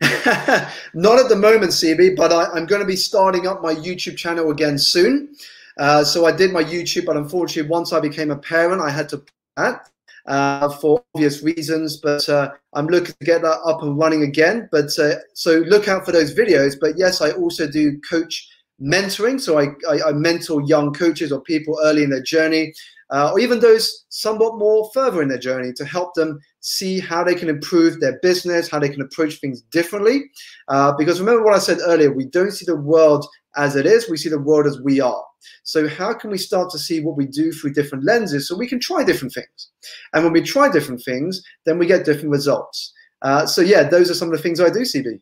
[0.94, 4.16] Not at the moment, CB, but I, am going to be starting up my YouTube
[4.16, 5.34] channel again soon.
[5.78, 9.08] Uh, so I did my YouTube, but unfortunately, once I became a parent, I had
[9.10, 9.22] to
[9.56, 9.88] that
[10.26, 11.96] uh, for obvious reasons.
[11.96, 14.68] But uh, I'm looking to get that up and running again.
[14.72, 16.76] But uh, so look out for those videos.
[16.80, 18.48] But yes, I also do coach
[18.80, 19.40] mentoring.
[19.40, 22.72] So I, I, I mentor young coaches or people early in their journey.
[23.14, 27.22] Uh, or even those somewhat more further in their journey to help them see how
[27.22, 30.24] they can improve their business, how they can approach things differently.
[30.66, 33.24] Uh, because remember what I said earlier, we don't see the world
[33.56, 35.24] as it is, we see the world as we are.
[35.62, 38.66] So, how can we start to see what we do through different lenses so we
[38.66, 39.70] can try different things?
[40.12, 42.92] And when we try different things, then we get different results.
[43.22, 45.20] Uh, so, yeah, those are some of the things I do, CB.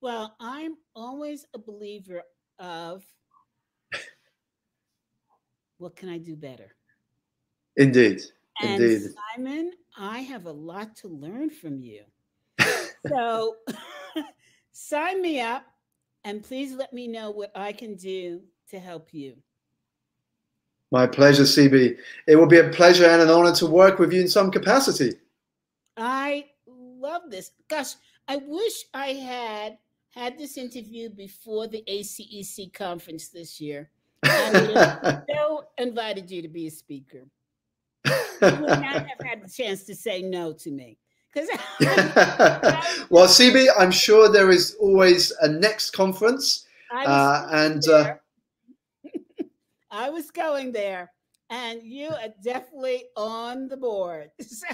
[0.00, 2.22] Well, I'm always a believer
[2.58, 3.04] of
[5.78, 6.75] what can I do better?
[7.76, 8.22] Indeed.
[8.60, 9.10] And Indeed.
[9.34, 12.02] Simon, I have a lot to learn from you.
[13.08, 13.56] so
[14.72, 15.64] sign me up
[16.24, 19.36] and please let me know what I can do to help you.
[20.92, 21.96] My pleasure, CB.
[22.26, 25.14] It will be a pleasure and an honor to work with you in some capacity.
[25.96, 27.52] I love this.
[27.68, 27.94] Gosh,
[28.28, 29.78] I wish I had
[30.10, 33.90] had this interview before the ACEC conference this year.
[34.22, 37.24] I so invited you to be a speaker.
[38.42, 40.98] You would not have had the chance to say no to me.
[43.10, 46.66] well, CB, I'm sure there is always a next conference.
[46.90, 48.14] Uh, and uh,
[49.90, 51.12] I was going there,
[51.50, 54.30] and you are definitely on the board.
[54.40, 54.66] So.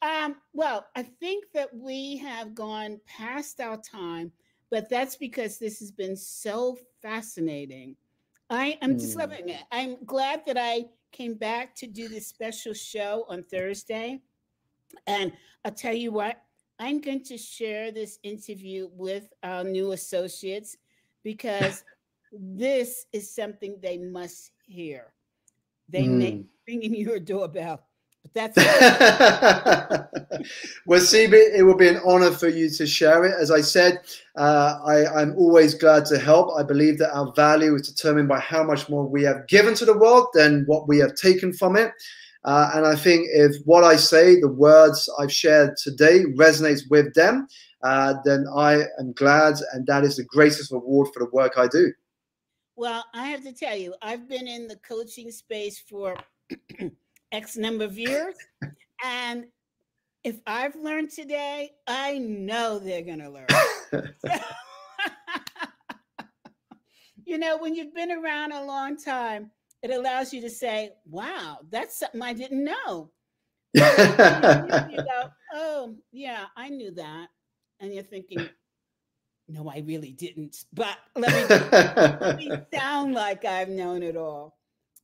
[0.00, 4.32] um, well, I think that we have gone past our time,
[4.70, 7.96] but that's because this has been so fascinating.
[8.50, 9.20] I am just mm.
[9.20, 9.62] loving it.
[9.72, 14.20] I'm glad that I came back to do this special show on Thursday.
[15.06, 15.32] And
[15.64, 16.42] I'll tell you what,
[16.78, 20.76] I'm going to share this interview with our new associates
[21.22, 21.84] because
[22.32, 25.12] this is something they must hear.
[25.88, 26.18] They mm.
[26.18, 27.86] may ring in your doorbell.
[28.34, 28.56] That's
[30.86, 33.34] well, CB, it will be an honor for you to share it.
[33.40, 34.00] As I said,
[34.36, 36.50] uh, I, am always glad to help.
[36.58, 39.84] I believe that our value is determined by how much more we have given to
[39.84, 41.92] the world than what we have taken from it.
[42.44, 47.14] Uh, and I think if what I say, the words I've shared today, resonates with
[47.14, 47.46] them,
[47.84, 51.68] uh, then I am glad, and that is the greatest reward for the work I
[51.68, 51.92] do.
[52.74, 56.16] Well, I have to tell you, I've been in the coaching space for
[57.34, 58.36] X number of years.
[59.04, 59.46] and
[60.22, 63.48] if I've learned today, I know they're going to learn.
[67.26, 69.50] you know, when you've been around a long time,
[69.82, 73.10] it allows you to say, wow, that's something I didn't know.
[73.74, 75.24] you go,
[75.54, 77.30] oh, yeah, I knew that.
[77.80, 78.48] And you're thinking,
[79.48, 80.66] no, I really didn't.
[80.72, 81.42] But let me,
[82.20, 84.56] let me sound like I've known it all.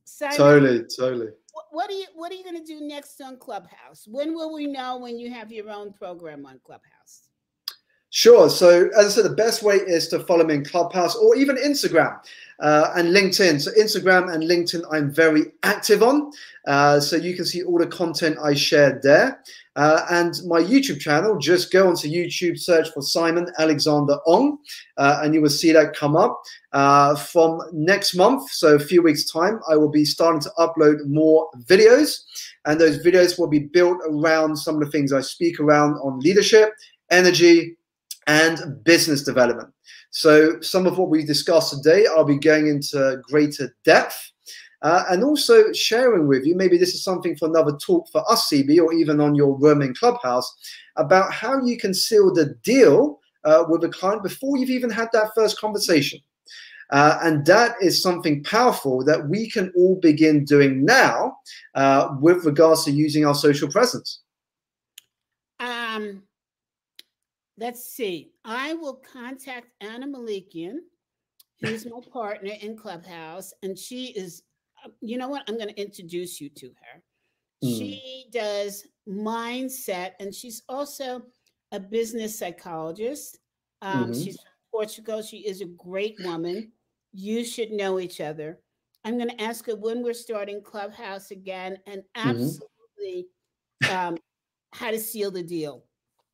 [0.05, 1.31] Simon, totally, totally
[1.71, 4.05] what are you what are you going to do next on Clubhouse?
[4.07, 6.90] When will we know when you have your own program on Clubhouse?
[8.13, 8.49] Sure.
[8.49, 11.55] So, as I said, the best way is to follow me in Clubhouse or even
[11.55, 12.19] Instagram
[12.59, 13.61] uh, and LinkedIn.
[13.61, 16.29] So, Instagram and LinkedIn, I'm very active on.
[16.67, 19.41] Uh, so, you can see all the content I shared there.
[19.77, 24.57] Uh, and my YouTube channel, just go onto YouTube, search for Simon Alexander Ong,
[24.97, 26.37] uh, and you will see that come up.
[26.73, 30.97] Uh, from next month, so a few weeks' time, I will be starting to upload
[31.07, 32.23] more videos.
[32.65, 36.19] And those videos will be built around some of the things I speak around on
[36.19, 36.73] leadership,
[37.09, 37.77] energy,
[38.27, 39.69] and business development.
[40.11, 44.31] So, some of what we discussed today, I'll be going into greater depth
[44.81, 46.55] uh, and also sharing with you.
[46.55, 49.93] Maybe this is something for another talk for us, CB, or even on your roaming
[49.93, 50.53] clubhouse
[50.97, 55.09] about how you can seal the deal uh, with a client before you've even had
[55.13, 56.19] that first conversation.
[56.89, 61.37] Uh, and that is something powerful that we can all begin doing now
[61.75, 64.19] uh, with regards to using our social presence.
[65.61, 66.23] Um,
[67.61, 68.31] let's see.
[68.43, 70.77] I will contact Anna Malikian,
[71.61, 74.41] who's my partner in Clubhouse, and she is,
[74.99, 75.43] you know what?
[75.47, 77.03] I'm going to introduce you to her.
[77.63, 77.77] Mm.
[77.77, 81.21] She does mindset, and she's also
[81.71, 83.37] a business psychologist.
[83.83, 84.13] Um, mm-hmm.
[84.13, 85.21] She's from Portugal.
[85.21, 86.71] She is a great woman.
[87.13, 88.59] You should know each other.
[89.05, 92.29] I'm going to ask her when we're starting Clubhouse again, and mm-hmm.
[92.29, 93.27] absolutely
[93.83, 93.95] mm-hmm.
[93.95, 94.17] um,
[94.73, 95.83] how to seal the deal.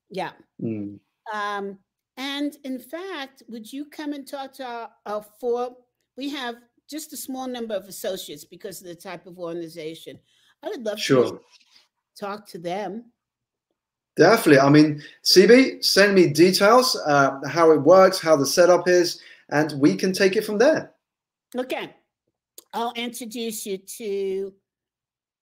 [0.09, 0.31] Yeah.
[0.63, 0.99] Mm.
[1.33, 1.79] Um,
[2.17, 5.75] and in fact, would you come and talk to our, our four?
[6.17, 6.55] We have
[6.89, 10.17] just a small number of associates because of the type of organization.
[10.63, 11.31] I would love sure.
[11.31, 11.41] to
[12.19, 13.11] talk to them.
[14.15, 14.59] Definitely.
[14.59, 19.79] I mean, CB, send me details, uh, how it works, how the setup is, and
[19.79, 20.91] we can take it from there.
[21.55, 21.93] Okay.
[22.73, 24.53] I'll introduce you to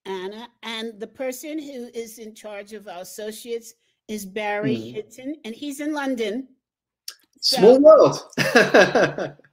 [0.06, 3.74] Anna, and the person who is in charge of our associates
[4.08, 4.94] is Barry mm.
[4.94, 6.48] Hinton, and he's in London.
[7.42, 9.36] Small so, world.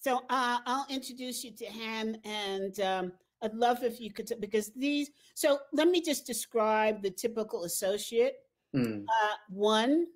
[0.00, 4.72] So uh, I'll introduce you to him, and um, I'd love if you could, because
[4.72, 5.10] these.
[5.34, 8.36] So let me just describe the typical associate.
[8.74, 9.04] Mm.
[9.04, 10.06] Uh, one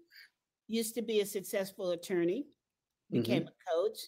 [0.69, 2.47] used to be a successful attorney,
[3.11, 3.49] became Mhm.
[3.49, 3.99] a coach.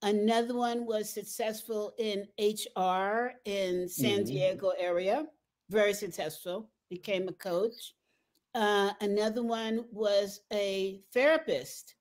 [0.00, 4.26] Another one was successful in HR in San Mhm.
[4.26, 5.28] Diego area,
[5.68, 7.94] very successful, became a coach.
[8.54, 11.94] Uh, another one was a therapist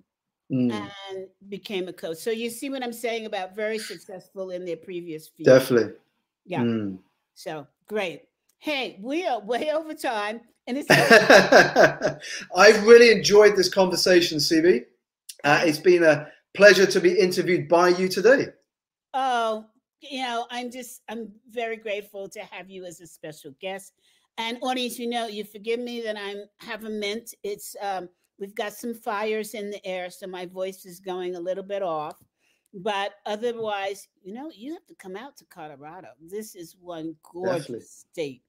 [0.51, 0.69] Mm.
[1.09, 2.17] and became a coach.
[2.17, 5.45] So you see what I'm saying about very successful in their previous field.
[5.45, 5.93] Definitely.
[6.45, 6.59] Yeah.
[6.59, 6.97] Mm.
[7.35, 8.23] So great.
[8.57, 10.89] Hey, we are way over time, and it's
[12.55, 14.85] I've really enjoyed this conversation, CB.
[15.45, 18.47] Uh, it's been a pleasure to be interviewed by you today.
[19.13, 19.65] oh,
[20.01, 23.93] you know, I'm just I'm very grateful to have you as a special guest.
[24.37, 27.33] And audience, you know, you forgive me that I'm have a mint.
[27.43, 28.09] It's um,
[28.39, 31.83] we've got some fires in the air, so my voice is going a little bit
[31.83, 32.17] off.
[32.73, 36.07] But otherwise, you know, you have to come out to Colorado.
[36.21, 37.85] This is one gorgeous Definitely.
[37.85, 38.43] state.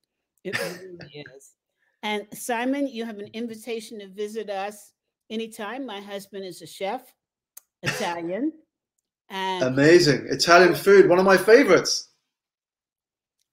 [0.44, 1.54] It really is.
[2.02, 4.92] And Simon, you have an invitation to visit us
[5.30, 5.86] anytime.
[5.86, 7.12] My husband is a chef,
[7.82, 8.52] Italian.
[9.28, 10.26] And Amazing.
[10.28, 12.10] Italian food, one of my favorites.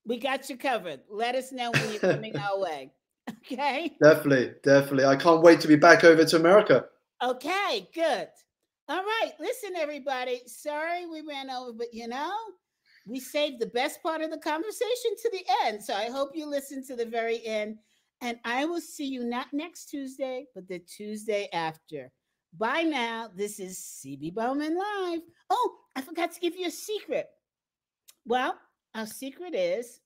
[0.09, 1.01] We got you covered.
[1.07, 2.91] Let us know when you're coming our way.
[3.29, 3.95] Okay.
[4.01, 5.05] Definitely, definitely.
[5.05, 6.85] I can't wait to be back over to America.
[7.23, 8.27] Okay, good.
[8.89, 9.31] All right.
[9.39, 10.41] Listen, everybody.
[10.47, 12.33] Sorry we ran over, but you know,
[13.05, 15.83] we saved the best part of the conversation to the end.
[15.83, 17.77] So I hope you listen to the very end.
[18.21, 22.11] And I will see you not next Tuesday, but the Tuesday after.
[22.57, 23.29] Bye now.
[23.35, 25.21] This is CB Bowman Live.
[25.51, 27.27] Oh, I forgot to give you a secret.
[28.25, 28.57] Well,
[28.99, 30.01] our secret is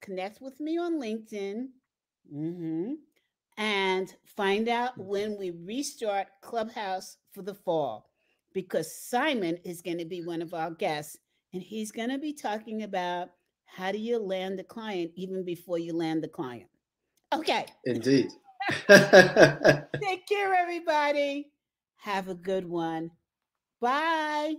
[0.00, 1.68] connect with me on LinkedIn
[2.34, 2.96] mhm,
[3.56, 8.10] and find out when we restart Clubhouse for the fall
[8.52, 11.16] because Simon is going to be one of our guests
[11.52, 13.28] and he's going to be talking about
[13.66, 16.68] how do you land the client even before you land the client.
[17.32, 17.66] Okay.
[17.84, 18.28] Indeed.
[18.88, 21.52] Take care, everybody.
[21.98, 23.12] Have a good one.
[23.80, 24.56] Bye.